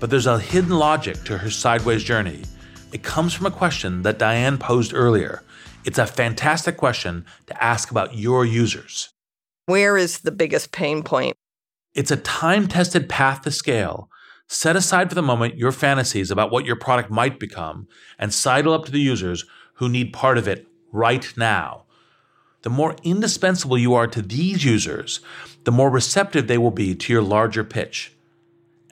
But 0.00 0.08
there's 0.08 0.26
a 0.26 0.38
hidden 0.40 0.78
logic 0.78 1.22
to 1.24 1.36
her 1.36 1.50
sideways 1.50 2.02
journey. 2.02 2.44
It 2.90 3.02
comes 3.02 3.34
from 3.34 3.48
a 3.48 3.50
question 3.50 4.00
that 4.00 4.18
Diane 4.18 4.56
posed 4.56 4.94
earlier. 4.94 5.42
It's 5.84 5.98
a 5.98 6.06
fantastic 6.06 6.78
question 6.78 7.26
to 7.48 7.62
ask 7.62 7.90
about 7.90 8.16
your 8.16 8.46
users. 8.46 9.10
Where 9.66 9.98
is 9.98 10.20
the 10.20 10.32
biggest 10.32 10.72
pain 10.72 11.02
point? 11.02 11.36
It's 11.94 12.10
a 12.10 12.16
time 12.16 12.68
tested 12.68 13.08
path 13.08 13.42
to 13.42 13.50
scale. 13.50 14.08
Set 14.46 14.76
aside 14.76 15.08
for 15.08 15.14
the 15.14 15.22
moment 15.22 15.58
your 15.58 15.72
fantasies 15.72 16.30
about 16.30 16.50
what 16.50 16.64
your 16.64 16.76
product 16.76 17.10
might 17.10 17.38
become 17.38 17.88
and 18.18 18.32
sidle 18.32 18.72
up 18.72 18.84
to 18.84 18.92
the 18.92 19.00
users 19.00 19.44
who 19.74 19.88
need 19.88 20.12
part 20.12 20.38
of 20.38 20.46
it 20.46 20.66
right 20.92 21.32
now. 21.36 21.84
The 22.62 22.70
more 22.70 22.96
indispensable 23.02 23.78
you 23.78 23.94
are 23.94 24.06
to 24.06 24.22
these 24.22 24.64
users, 24.64 25.20
the 25.64 25.72
more 25.72 25.90
receptive 25.90 26.46
they 26.46 26.58
will 26.58 26.70
be 26.70 26.94
to 26.94 27.12
your 27.12 27.22
larger 27.22 27.64
pitch. 27.64 28.12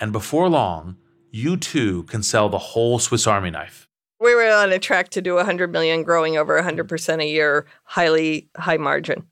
And 0.01 0.13
before 0.13 0.49
long, 0.49 0.97
you 1.31 1.57
too 1.57 2.05
can 2.05 2.23
sell 2.23 2.49
the 2.49 2.59
whole 2.59 2.99
Swiss 2.99 3.27
Army 3.27 3.51
knife. 3.51 3.89
We 4.21 4.35
were 4.35 4.51
on 4.51 4.73
a 4.73 4.79
track 4.79 5.11
to 5.11 5.21
do 5.21 5.35
100 5.35 5.71
million, 5.71 6.03
growing 6.03 6.37
over 6.37 6.61
100% 6.61 7.23
a 7.23 7.29
year, 7.29 7.67
highly 7.85 8.49
high 8.57 8.77
margin. 8.77 9.27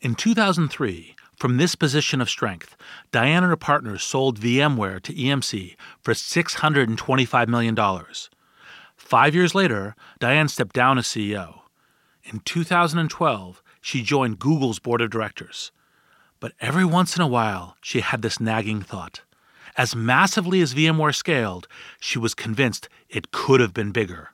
In 0.00 0.14
2003, 0.14 1.14
from 1.38 1.56
this 1.56 1.76
position 1.76 2.20
of 2.20 2.28
strength, 2.28 2.76
Diane 3.12 3.44
and 3.44 3.50
her 3.50 3.56
partners 3.56 4.02
sold 4.02 4.40
VMware 4.40 5.00
to 5.02 5.14
EMC 5.14 5.76
for 6.02 6.12
$625 6.12 7.48
million. 7.48 7.76
Five 8.96 9.34
years 9.36 9.54
later, 9.54 9.94
Diane 10.18 10.48
stepped 10.48 10.74
down 10.74 10.98
as 10.98 11.06
CEO. 11.06 11.60
In 12.24 12.40
2012, 12.40 13.62
she 13.80 14.02
joined 14.02 14.40
Google's 14.40 14.80
board 14.80 15.00
of 15.00 15.10
directors. 15.10 15.70
But 16.40 16.52
every 16.60 16.84
once 16.84 17.14
in 17.14 17.22
a 17.22 17.28
while, 17.28 17.76
she 17.80 18.00
had 18.00 18.22
this 18.22 18.40
nagging 18.40 18.82
thought. 18.82 19.22
As 19.76 19.94
massively 19.94 20.60
as 20.60 20.74
VMware 20.74 21.14
scaled, 21.14 21.68
she 22.00 22.18
was 22.18 22.34
convinced 22.34 22.88
it 23.08 23.30
could 23.30 23.60
have 23.60 23.72
been 23.72 23.92
bigger. 23.92 24.30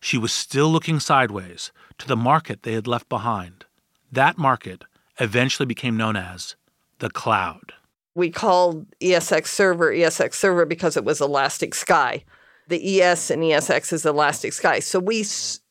She 0.00 0.16
was 0.16 0.32
still 0.32 0.70
looking 0.72 1.00
sideways 1.00 1.70
to 1.98 2.08
the 2.08 2.16
market 2.16 2.62
they 2.62 2.72
had 2.72 2.86
left 2.86 3.10
behind. 3.10 3.66
That 4.10 4.38
market 4.38 4.86
eventually 5.20 5.66
became 5.66 5.96
known 5.96 6.16
as 6.16 6.56
the 6.98 7.10
cloud. 7.10 7.74
We 8.14 8.30
called 8.30 8.86
ESX 9.00 9.46
server 9.46 9.92
ESX 9.92 10.34
server 10.34 10.66
because 10.66 10.96
it 10.96 11.04
was 11.04 11.20
elastic 11.20 11.74
sky. 11.74 12.24
The 12.68 13.02
ES 13.02 13.30
and 13.30 13.42
ESX 13.42 13.92
is 13.92 14.04
elastic 14.04 14.52
sky. 14.52 14.80
So 14.80 14.98
we, 14.98 15.24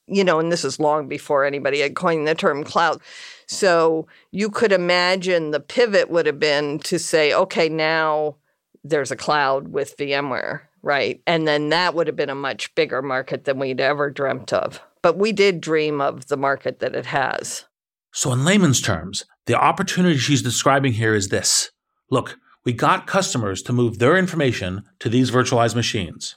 you 0.07 0.23
know, 0.23 0.39
and 0.39 0.51
this 0.51 0.63
is 0.63 0.79
long 0.79 1.07
before 1.07 1.45
anybody 1.45 1.79
had 1.79 1.95
coined 1.95 2.27
the 2.27 2.35
term 2.35 2.63
cloud. 2.63 3.01
So 3.47 4.07
you 4.31 4.49
could 4.49 4.71
imagine 4.71 5.51
the 5.51 5.59
pivot 5.59 6.09
would 6.09 6.25
have 6.25 6.39
been 6.39 6.79
to 6.79 6.99
say, 6.99 7.33
okay, 7.33 7.67
now 7.67 8.35
there's 8.83 9.11
a 9.11 9.15
cloud 9.15 9.69
with 9.69 9.97
VMware, 9.97 10.61
right? 10.81 11.21
And 11.25 11.47
then 11.47 11.69
that 11.69 11.95
would 11.95 12.07
have 12.07 12.15
been 12.15 12.29
a 12.29 12.35
much 12.35 12.73
bigger 12.75 13.01
market 13.01 13.45
than 13.45 13.59
we'd 13.59 13.81
ever 13.81 14.09
dreamt 14.09 14.53
of. 14.53 14.81
But 15.01 15.17
we 15.17 15.31
did 15.31 15.61
dream 15.61 16.01
of 16.01 16.27
the 16.27 16.37
market 16.37 16.79
that 16.79 16.95
it 16.95 17.07
has. 17.07 17.65
So, 18.11 18.33
in 18.33 18.43
layman's 18.43 18.81
terms, 18.81 19.25
the 19.49 19.55
opportunity 19.55 20.15
she's 20.15 20.43
describing 20.43 20.93
here 20.93 21.15
is 21.15 21.29
this 21.29 21.71
look, 22.11 22.37
we 22.65 22.71
got 22.71 23.07
customers 23.07 23.63
to 23.63 23.73
move 23.73 23.97
their 23.97 24.15
information 24.15 24.83
to 24.99 25.09
these 25.09 25.31
virtualized 25.31 25.73
machines. 25.73 26.35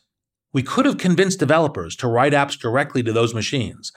We 0.55 0.63
could 0.63 0.87
have 0.87 0.97
convinced 0.97 1.39
developers 1.39 1.95
to 1.97 2.09
write 2.09 2.33
apps 2.33 2.59
directly 2.59 3.03
to 3.03 3.13
those 3.13 3.35
machines. 3.35 3.93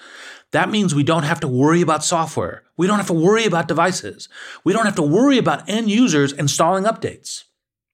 That 0.51 0.69
means 0.69 0.93
we 0.93 1.05
don't 1.05 1.23
have 1.23 1.39
to 1.39 1.47
worry 1.47 1.79
about 1.79 2.03
software. 2.03 2.63
We 2.75 2.87
don't 2.87 2.97
have 2.97 3.07
to 3.07 3.13
worry 3.13 3.45
about 3.45 3.69
devices. 3.69 4.27
We 4.65 4.73
don't 4.73 4.83
have 4.83 4.95
to 4.95 5.01
worry 5.01 5.37
about 5.37 5.69
end 5.69 5.89
users 5.89 6.33
installing 6.33 6.83
updates. 6.83 7.45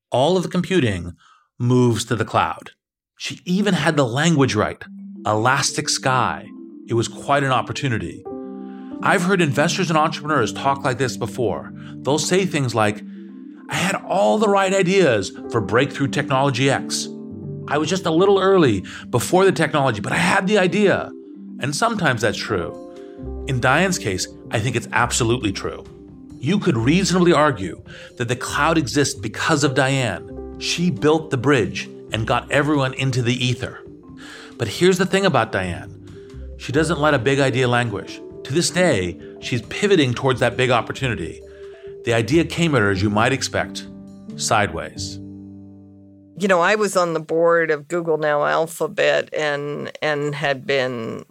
All 0.10 0.38
of 0.38 0.44
the 0.44 0.50
computing 0.50 1.14
moves 1.60 2.04
to 2.06 2.16
the 2.16 2.26
cloud. 2.26 2.72
She 3.20 3.42
even 3.46 3.76
had 3.76 3.96
the 3.96 4.08
language 4.08 4.56
right 4.56 4.84
Elastic 5.28 5.88
Sky. 5.88 6.48
It 6.88 6.96
was 6.96 7.08
quite 7.08 7.44
an 7.44 7.52
opportunity. 7.52 8.24
I've 9.04 9.24
heard 9.24 9.42
investors 9.42 9.90
and 9.90 9.98
entrepreneurs 9.98 10.54
talk 10.54 10.84
like 10.84 11.00
this 11.00 11.18
before. 11.18 11.74
They'll 11.96 12.20
say 12.20 12.46
things 12.46 12.76
like, 12.76 13.02
I 13.70 13.76
had 13.76 13.96
all 13.96 14.38
the 14.38 14.48
right 14.48 14.72
ideas 14.72 15.32
for 15.50 15.60
breakthrough 15.60 16.10
technology 16.10 16.70
X. 16.70 17.08
I 17.68 17.80
was 17.80 17.90
just 17.90 18.06
a 18.06 18.12
little 18.12 18.40
early 18.40 18.86
before 19.10 19.44
the 19.46 19.52
technology, 19.52 20.02
but 20.02 20.12
I 20.12 20.18
had 20.18 20.46
the 20.46 20.60
idea. 20.60 21.12
And 21.62 21.76
sometimes 21.76 22.22
that's 22.22 22.38
true. 22.38 23.46
In 23.48 23.60
Diane's 23.60 23.98
case, 23.98 24.28
I 24.52 24.60
think 24.60 24.76
it's 24.76 24.88
absolutely 24.92 25.52
true. 25.52 25.84
You 26.40 26.60
could 26.60 26.78
reasonably 26.78 27.34
argue 27.34 27.82
that 28.18 28.28
the 28.28 28.36
cloud 28.36 28.78
exists 28.78 29.20
because 29.20 29.64
of 29.64 29.74
Diane. 29.74 30.60
She 30.60 30.92
built 30.92 31.32
the 31.32 31.38
bridge 31.38 31.90
and 32.12 32.28
got 32.28 32.52
everyone 32.52 32.94
into 32.96 33.24
the 33.24 33.34
ether. 33.34 33.80
But 34.58 34.68
here's 34.68 35.00
the 35.00 35.08
thing 35.08 35.26
about 35.26 35.52
Diane 35.52 35.98
she 36.58 36.72
doesn't 36.72 37.00
let 37.00 37.16
a 37.16 37.20
big 37.20 37.40
idea 37.40 37.68
languish. 37.68 38.22
To 38.44 38.54
this 38.54 38.70
day, 38.70 39.20
she's 39.40 39.62
pivoting 39.64 40.14
towards 40.14 40.40
that 40.40 40.58
big 40.58 40.72
opportunity. 40.72 41.42
The 42.06 42.14
idea 42.14 42.44
came 42.46 42.74
at 42.76 42.82
her, 42.82 42.90
as 42.90 43.02
you 43.02 43.10
might 43.10 43.32
expect, 43.32 43.88
sideways. 44.36 45.18
You 46.38 46.48
know, 46.48 46.60
I 46.60 46.76
was 46.76 46.98
on 46.98 47.14
the 47.14 47.20
board 47.20 47.70
of 47.70 47.88
Google 47.88 48.18
Now 48.18 48.46
Alphabet 48.46 49.32
and 49.34 49.92
and 50.02 50.34
had 50.34 50.66
been 50.66 51.26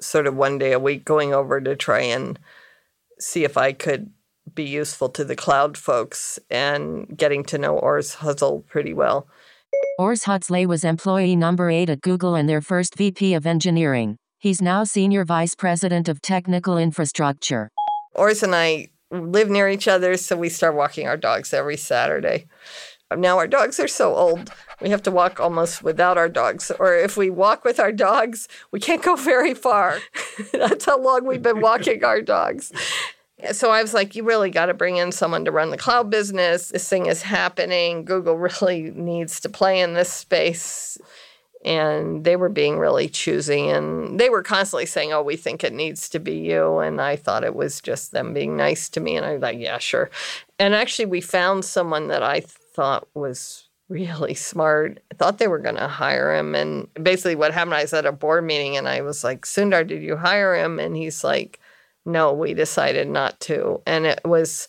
sort 0.00 0.26
of 0.26 0.34
one 0.34 0.58
day 0.58 0.72
a 0.72 0.78
week 0.78 1.04
going 1.04 1.32
over 1.32 1.60
to 1.60 1.76
try 1.76 2.00
and 2.00 2.38
see 3.18 3.44
if 3.44 3.56
I 3.56 3.72
could 3.72 4.10
be 4.52 4.64
useful 4.64 5.08
to 5.10 5.24
the 5.24 5.36
cloud 5.36 5.76
folks 5.76 6.38
and 6.50 7.16
getting 7.16 7.44
to 7.44 7.58
know 7.58 7.78
Urs 7.80 8.16
Hölzle 8.16 8.66
pretty 8.66 8.92
well. 8.92 9.28
Urs 10.00 10.24
Hölzle 10.24 10.66
was 10.66 10.84
employee 10.84 11.36
number 11.36 11.70
eight 11.70 11.90
at 11.90 12.00
Google 12.00 12.34
and 12.34 12.48
their 12.48 12.60
first 12.60 12.96
VP 12.96 13.34
of 13.34 13.46
engineering. 13.46 14.18
He's 14.42 14.62
now 14.62 14.84
Senior 14.84 15.26
Vice 15.26 15.54
President 15.54 16.08
of 16.08 16.22
Technical 16.22 16.78
Infrastructure. 16.78 17.70
Urs 18.16 18.42
and 18.42 18.54
I 18.54 18.88
live 19.10 19.50
near 19.50 19.68
each 19.68 19.86
other, 19.86 20.16
so 20.16 20.34
we 20.34 20.48
start 20.48 20.74
walking 20.74 21.06
our 21.06 21.18
dogs 21.18 21.52
every 21.52 21.76
Saturday. 21.76 22.46
Now 23.14 23.36
our 23.36 23.46
dogs 23.46 23.78
are 23.78 23.86
so 23.86 24.14
old, 24.14 24.50
we 24.80 24.88
have 24.88 25.02
to 25.02 25.10
walk 25.10 25.40
almost 25.40 25.82
without 25.82 26.16
our 26.16 26.30
dogs. 26.30 26.72
Or 26.78 26.96
if 26.96 27.18
we 27.18 27.28
walk 27.28 27.66
with 27.66 27.78
our 27.78 27.92
dogs, 27.92 28.48
we 28.70 28.80
can't 28.80 29.02
go 29.02 29.14
very 29.14 29.52
far. 29.52 29.98
That's 30.54 30.86
how 30.86 30.98
long 30.98 31.26
we've 31.26 31.42
been 31.42 31.60
walking 31.60 32.02
our 32.02 32.22
dogs. 32.22 32.72
So 33.52 33.70
I 33.70 33.82
was 33.82 33.92
like, 33.92 34.16
you 34.16 34.24
really 34.24 34.48
got 34.48 34.66
to 34.66 34.74
bring 34.74 34.96
in 34.96 35.12
someone 35.12 35.44
to 35.44 35.52
run 35.52 35.68
the 35.68 35.76
cloud 35.76 36.08
business. 36.08 36.68
This 36.68 36.88
thing 36.88 37.04
is 37.04 37.20
happening. 37.20 38.06
Google 38.06 38.38
really 38.62 38.90
needs 38.90 39.38
to 39.40 39.50
play 39.50 39.80
in 39.80 39.92
this 39.92 40.10
space. 40.10 40.96
And 41.62 42.24
they 42.24 42.36
were 42.36 42.48
being 42.48 42.78
really 42.78 43.08
choosy. 43.08 43.68
And 43.68 44.18
they 44.18 44.30
were 44.30 44.42
constantly 44.42 44.86
saying, 44.86 45.12
oh, 45.12 45.22
we 45.22 45.36
think 45.36 45.62
it 45.62 45.74
needs 45.74 46.08
to 46.08 46.18
be 46.18 46.36
you. 46.36 46.78
And 46.78 47.00
I 47.00 47.16
thought 47.16 47.44
it 47.44 47.54
was 47.54 47.80
just 47.80 48.12
them 48.12 48.32
being 48.32 48.56
nice 48.56 48.88
to 48.90 49.00
me. 49.00 49.16
And 49.16 49.26
I 49.26 49.34
was 49.34 49.42
like, 49.42 49.58
yeah, 49.58 49.78
sure. 49.78 50.10
And 50.58 50.74
actually, 50.74 51.06
we 51.06 51.20
found 51.20 51.64
someone 51.64 52.08
that 52.08 52.22
I 52.22 52.40
thought 52.40 53.08
was 53.12 53.68
really 53.90 54.34
smart. 54.34 55.02
I 55.10 55.16
thought 55.16 55.38
they 55.38 55.48
were 55.48 55.58
going 55.58 55.76
to 55.76 55.88
hire 55.88 56.34
him. 56.34 56.54
And 56.54 56.88
basically, 56.94 57.34
what 57.34 57.52
happened, 57.52 57.74
I 57.74 57.82
was 57.82 57.92
at 57.92 58.06
a 58.06 58.12
board 58.12 58.44
meeting 58.44 58.76
and 58.76 58.88
I 58.88 59.02
was 59.02 59.22
like, 59.22 59.42
Sundar, 59.42 59.86
did 59.86 60.02
you 60.02 60.16
hire 60.16 60.54
him? 60.54 60.78
And 60.78 60.96
he's 60.96 61.22
like, 61.22 61.60
no, 62.06 62.32
we 62.32 62.54
decided 62.54 63.08
not 63.08 63.38
to. 63.40 63.82
And 63.86 64.06
it 64.06 64.20
was 64.24 64.68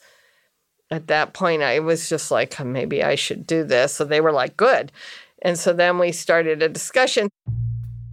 at 0.89 1.07
that 1.07 1.33
point, 1.33 1.61
I 1.61 1.79
was 1.79 2.09
just 2.09 2.31
like, 2.31 2.59
maybe 2.63 3.01
I 3.01 3.15
should 3.15 3.47
do 3.47 3.63
this. 3.63 3.93
So 3.93 4.03
they 4.03 4.19
were 4.19 4.33
like, 4.33 4.57
good. 4.57 4.91
And 5.41 5.57
so 5.57 5.73
then 5.73 5.97
we 5.97 6.11
started 6.11 6.61
a 6.61 6.69
discussion. 6.69 7.29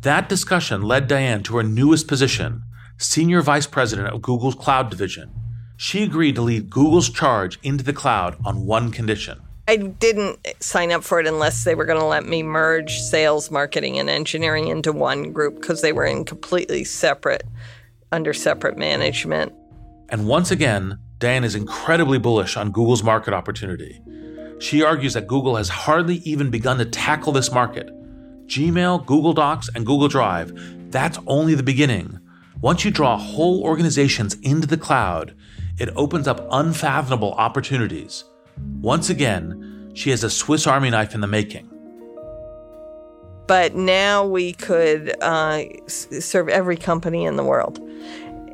That 0.02 0.28
discussion 0.28 0.82
led 0.82 1.08
Diane 1.08 1.42
to 1.44 1.56
her 1.56 1.62
newest 1.62 2.08
position, 2.08 2.62
Senior 2.96 3.42
Vice 3.42 3.66
President 3.66 4.08
of 4.08 4.22
Google's 4.22 4.54
Cloud 4.54 4.90
Division. 4.90 5.32
She 5.76 6.02
agreed 6.02 6.34
to 6.36 6.42
lead 6.42 6.70
Google's 6.70 7.10
charge 7.10 7.58
into 7.62 7.84
the 7.84 7.92
cloud 7.92 8.36
on 8.44 8.66
one 8.66 8.90
condition. 8.90 9.40
I 9.68 9.76
didn't 9.76 10.38
sign 10.60 10.90
up 10.92 11.04
for 11.04 11.20
it 11.20 11.26
unless 11.26 11.64
they 11.64 11.74
were 11.74 11.84
going 11.84 12.00
to 12.00 12.06
let 12.06 12.24
me 12.24 12.42
merge 12.42 13.00
sales, 13.00 13.50
marketing, 13.50 13.98
and 13.98 14.08
engineering 14.08 14.68
into 14.68 14.92
one 14.92 15.32
group 15.32 15.56
because 15.56 15.82
they 15.82 15.92
were 15.92 16.06
in 16.06 16.24
completely 16.24 16.84
separate, 16.84 17.44
under 18.10 18.32
separate 18.32 18.78
management. 18.78 19.52
And 20.08 20.26
once 20.26 20.50
again, 20.50 20.98
Diane 21.18 21.44
is 21.44 21.54
incredibly 21.54 22.18
bullish 22.18 22.56
on 22.56 22.70
Google's 22.70 23.02
market 23.02 23.34
opportunity. 23.34 24.00
She 24.58 24.82
argues 24.82 25.14
that 25.14 25.26
Google 25.26 25.56
has 25.56 25.68
hardly 25.68 26.16
even 26.16 26.50
begun 26.50 26.78
to 26.78 26.84
tackle 26.84 27.32
this 27.32 27.52
market. 27.52 27.90
Gmail, 28.46 29.06
Google 29.06 29.32
Docs, 29.32 29.68
and 29.74 29.86
Google 29.86 30.08
Drive, 30.08 30.52
that's 30.90 31.18
only 31.26 31.54
the 31.54 31.62
beginning. 31.62 32.18
Once 32.60 32.84
you 32.84 32.90
draw 32.90 33.16
whole 33.16 33.62
organizations 33.62 34.34
into 34.42 34.66
the 34.66 34.76
cloud, 34.76 35.34
it 35.78 35.90
opens 35.94 36.26
up 36.26 36.46
unfathomable 36.50 37.32
opportunities. 37.34 38.24
Once 38.80 39.10
again, 39.10 39.92
she 39.94 40.10
has 40.10 40.24
a 40.24 40.30
Swiss 40.30 40.66
Army 40.66 40.90
knife 40.90 41.14
in 41.14 41.20
the 41.20 41.26
making. 41.26 41.68
But 43.46 43.74
now 43.74 44.26
we 44.26 44.52
could 44.54 45.14
uh, 45.22 45.62
serve 45.86 46.48
every 46.48 46.76
company 46.76 47.24
in 47.24 47.36
the 47.36 47.44
world, 47.44 47.80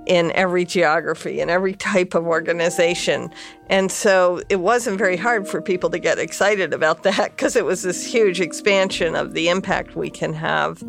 in 0.07 0.33
every 0.33 0.65
geography, 0.65 1.41
and 1.41 1.51
every 1.51 1.75
type 1.75 2.15
of 2.15 2.27
organization. 2.27 3.31
And 3.69 3.91
so 3.91 4.43
it 4.49 4.57
wasn't 4.57 4.99
very 4.99 5.17
hard 5.17 5.49
for 5.49 5.63
people 5.63 5.91
to 5.91 5.99
get 5.99 6.19
excited 6.19 6.73
about 6.73 7.03
that 7.05 7.37
because 7.37 7.57
it 7.57 7.65
was 7.65 7.83
this 7.83 8.05
huge 8.05 8.41
expansion 8.41 9.15
of 9.15 9.35
the 9.35 9.49
impact 9.49 9.97
we 9.97 10.11
can 10.11 10.35
have. 10.35 10.83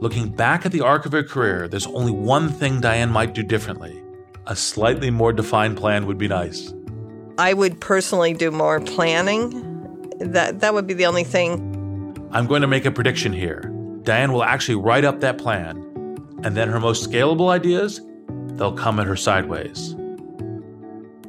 Looking 0.00 0.28
back 0.28 0.64
at 0.64 0.72
the 0.72 0.80
arc 0.80 1.06
of 1.06 1.12
her 1.12 1.24
career, 1.24 1.66
there's 1.66 1.86
only 1.88 2.12
one 2.12 2.48
thing 2.50 2.80
Diane 2.80 3.10
might 3.10 3.34
do 3.34 3.42
differently. 3.42 4.00
A 4.46 4.54
slightly 4.54 5.10
more 5.10 5.32
defined 5.32 5.76
plan 5.76 6.06
would 6.06 6.18
be 6.18 6.28
nice. 6.28 6.72
I 7.36 7.52
would 7.52 7.80
personally 7.80 8.32
do 8.32 8.50
more 8.50 8.80
planning. 8.80 9.64
That 10.20 10.60
that 10.60 10.74
would 10.74 10.86
be 10.86 10.94
the 10.94 11.06
only 11.06 11.24
thing. 11.24 11.64
I'm 12.32 12.46
going 12.46 12.62
to 12.62 12.68
make 12.68 12.84
a 12.84 12.90
prediction 12.90 13.32
here. 13.32 13.72
Diane 14.08 14.32
will 14.32 14.42
actually 14.42 14.76
write 14.76 15.04
up 15.04 15.20
that 15.20 15.36
plan, 15.36 15.76
and 16.42 16.56
then 16.56 16.70
her 16.70 16.80
most 16.80 17.06
scalable 17.06 17.50
ideas, 17.50 18.00
they'll 18.56 18.72
come 18.72 18.98
at 18.98 19.06
her 19.06 19.16
sideways. 19.16 19.94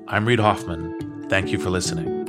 I'm 0.08 0.26
Reid 0.26 0.40
Hoffman. 0.40 1.28
Thank 1.28 1.52
you 1.52 1.60
for 1.60 1.70
listening. 1.72 2.24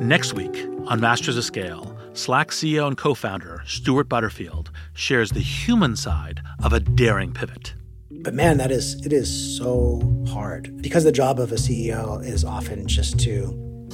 Next 0.00 0.32
week 0.32 0.56
on 0.86 1.00
Masters 1.00 1.36
of 1.36 1.44
Scale, 1.44 1.94
Slack 2.14 2.48
CEO 2.48 2.86
and 2.86 2.96
co 2.96 3.12
founder 3.12 3.62
Stewart 3.66 4.08
Butterfield 4.08 4.70
shares 4.94 5.32
the 5.32 5.40
human 5.40 5.96
side 5.96 6.40
of 6.64 6.72
a 6.72 6.80
daring 6.80 7.34
pivot. 7.34 7.74
But 8.22 8.34
man, 8.34 8.58
that 8.58 8.70
is 8.70 9.04
it 9.06 9.12
is 9.12 9.56
so 9.56 10.02
hard 10.28 10.82
because 10.82 11.04
the 11.04 11.12
job 11.12 11.40
of 11.40 11.52
a 11.52 11.56
CEO 11.56 12.22
is 12.24 12.44
often 12.44 12.86
just 12.86 13.18
to 13.20 13.88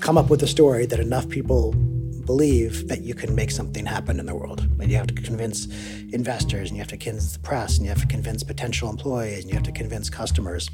come 0.00 0.16
up 0.16 0.30
with 0.30 0.42
a 0.42 0.46
story 0.46 0.86
that 0.86 1.00
enough 1.00 1.28
people 1.28 1.72
believe 2.24 2.88
that 2.88 3.00
you 3.00 3.14
can 3.14 3.34
make 3.34 3.50
something 3.50 3.86
happen 3.86 4.20
in 4.20 4.26
the 4.26 4.34
world. 4.34 4.60
And 4.80 4.90
you 4.90 4.96
have 4.96 5.06
to 5.08 5.14
convince 5.14 5.66
investors, 6.12 6.68
and 6.68 6.76
you 6.76 6.82
have 6.82 6.88
to 6.88 6.96
convince 6.96 7.32
the 7.32 7.38
press, 7.40 7.76
and 7.76 7.84
you 7.84 7.90
have 7.90 8.00
to 8.00 8.06
convince 8.06 8.42
potential 8.42 8.90
employees, 8.90 9.44
and 9.44 9.48
you 9.48 9.54
have 9.54 9.64
to 9.64 9.72
convince 9.72 10.10
customers. 10.10 10.70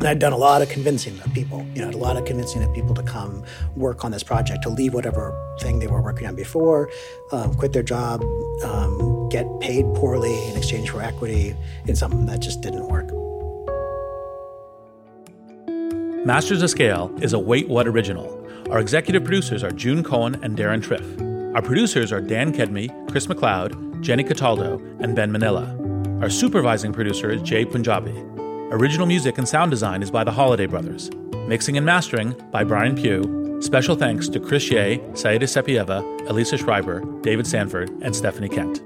And 0.00 0.08
I'd 0.08 0.18
done 0.18 0.32
a 0.32 0.36
lot 0.36 0.62
of 0.62 0.68
convincing 0.68 1.20
of 1.20 1.32
people, 1.34 1.64
you 1.74 1.82
know, 1.82 1.90
a 1.90 1.98
lot 1.98 2.16
of 2.16 2.24
convincing 2.24 2.62
of 2.64 2.72
people 2.74 2.94
to 2.94 3.02
come 3.02 3.44
work 3.76 4.04
on 4.04 4.10
this 4.10 4.22
project, 4.22 4.62
to 4.62 4.68
leave 4.68 4.94
whatever 4.94 5.24
thing 5.60 5.78
they 5.78 5.86
were 5.86 6.00
working 6.00 6.26
on 6.26 6.34
before, 6.34 6.90
um, 7.32 7.54
quit 7.54 7.72
their 7.72 7.82
job, 7.82 8.22
um, 8.64 9.09
get 9.30 9.46
paid 9.60 9.84
poorly 9.94 10.36
in 10.48 10.56
exchange 10.56 10.90
for 10.90 11.00
equity 11.02 11.54
in 11.86 11.96
something 11.96 12.26
that 12.26 12.40
just 12.40 12.60
didn't 12.60 12.88
work. 12.88 13.10
Masters 16.26 16.62
of 16.62 16.68
Scale 16.68 17.10
is 17.22 17.32
a 17.32 17.38
Wait 17.38 17.68
What 17.68 17.88
original. 17.88 18.36
Our 18.70 18.78
executive 18.78 19.24
producers 19.24 19.64
are 19.64 19.70
June 19.70 20.04
Cohen 20.04 20.38
and 20.44 20.56
Deron 20.56 20.82
Triff. 20.82 21.54
Our 21.54 21.62
producers 21.62 22.12
are 22.12 22.20
Dan 22.20 22.52
Kedmi, 22.52 23.10
Chris 23.10 23.26
McLeod, 23.26 24.02
Jenny 24.02 24.22
Cataldo, 24.22 24.78
and 25.00 25.16
Ben 25.16 25.32
Manilla. 25.32 26.22
Our 26.22 26.28
supervising 26.28 26.92
producer 26.92 27.30
is 27.30 27.40
Jai 27.40 27.64
Punjabi. 27.64 28.14
Original 28.70 29.06
music 29.06 29.38
and 29.38 29.48
sound 29.48 29.70
design 29.70 30.02
is 30.02 30.10
by 30.10 30.22
the 30.22 30.30
Holiday 30.30 30.66
Brothers. 30.66 31.10
Mixing 31.48 31.76
and 31.76 31.86
mastering 31.86 32.34
by 32.52 32.64
Brian 32.64 32.94
Pugh. 32.94 33.58
Special 33.62 33.96
thanks 33.96 34.28
to 34.28 34.40
Chris 34.40 34.70
Ye, 34.70 35.00
Saida 35.14 35.46
Sepieva, 35.46 36.28
Elisa 36.28 36.56
Schreiber, 36.56 37.00
David 37.22 37.46
Sanford, 37.46 37.90
and 38.02 38.14
Stephanie 38.14 38.48
Kent. 38.48 38.82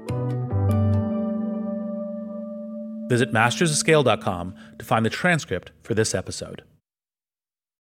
Visit 3.07 3.31
mastersofscale.com 3.31 4.55
to 4.79 4.85
find 4.85 5.05
the 5.05 5.09
transcript 5.09 5.71
for 5.83 5.93
this 5.93 6.15
episode. 6.15 6.63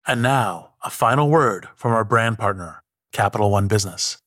And 0.07 0.23
now, 0.23 0.75
a 0.83 0.91
final 0.91 1.31
word 1.31 1.69
from 1.77 1.93
our 1.93 2.05
brand 2.05 2.39
partner, 2.39 2.83
Capital 3.13 3.51
One 3.51 3.69
Business. 3.69 4.19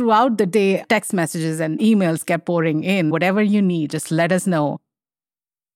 throughout 0.00 0.38
the 0.38 0.46
day, 0.46 0.82
text 0.88 1.12
messages 1.12 1.60
and 1.60 1.78
emails 1.78 2.24
kept 2.24 2.46
pouring 2.46 2.84
in. 2.84 3.10
Whatever 3.10 3.42
you 3.42 3.60
need, 3.60 3.90
just 3.90 4.10
let 4.10 4.32
us 4.32 4.46
know. 4.46 4.80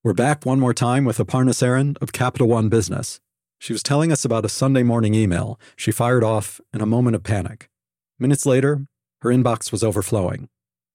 We're 0.03 0.13
back 0.13 0.45
one 0.45 0.59
more 0.59 0.73
time 0.73 1.05
with 1.05 1.17
Aparna 1.17 1.51
Saran 1.51 1.95
of 2.01 2.11
Capital 2.11 2.47
One 2.47 2.69
Business. 2.69 3.19
She 3.59 3.73
was 3.73 3.83
telling 3.83 4.11
us 4.11 4.25
about 4.25 4.45
a 4.45 4.49
Sunday 4.49 4.83
morning 4.83 5.13
email 5.13 5.59
she 5.75 5.91
fired 5.91 6.23
off 6.23 6.59
in 6.73 6.81
a 6.81 6.85
moment 6.85 7.15
of 7.15 7.23
panic. 7.23 7.69
Minutes 8.19 8.45
later, 8.45 8.85
her 9.21 9.29
inbox 9.29 9.71
was 9.71 9.83
overflowing, 9.83 10.47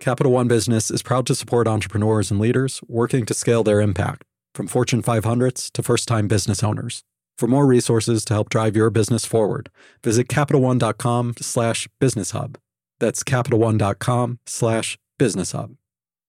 Capital 0.00 0.32
One 0.32 0.48
Business 0.48 0.90
is 0.90 1.02
proud 1.02 1.26
to 1.26 1.34
support 1.34 1.68
entrepreneurs 1.68 2.30
and 2.30 2.40
leaders 2.40 2.80
working 2.88 3.24
to 3.26 3.34
scale 3.34 3.62
their 3.62 3.80
impact, 3.80 4.24
from 4.54 4.66
Fortune 4.66 5.02
500s 5.02 5.70
to 5.72 5.82
first 5.82 6.08
time 6.08 6.28
business 6.28 6.62
owners. 6.62 7.04
For 7.38 7.46
more 7.46 7.66
resources 7.66 8.24
to 8.26 8.34
help 8.34 8.48
drive 8.48 8.76
your 8.76 8.90
business 8.90 9.24
forward, 9.24 9.70
visit 10.02 10.28
CapitalOne.com 10.28 11.34
slash 11.40 11.88
business 12.00 12.32
hub. 12.32 12.58
That's 13.00 13.22
CapitalOne.com 13.22 14.38
slash 14.46 14.98
business 15.18 15.52
hub. 15.52 15.76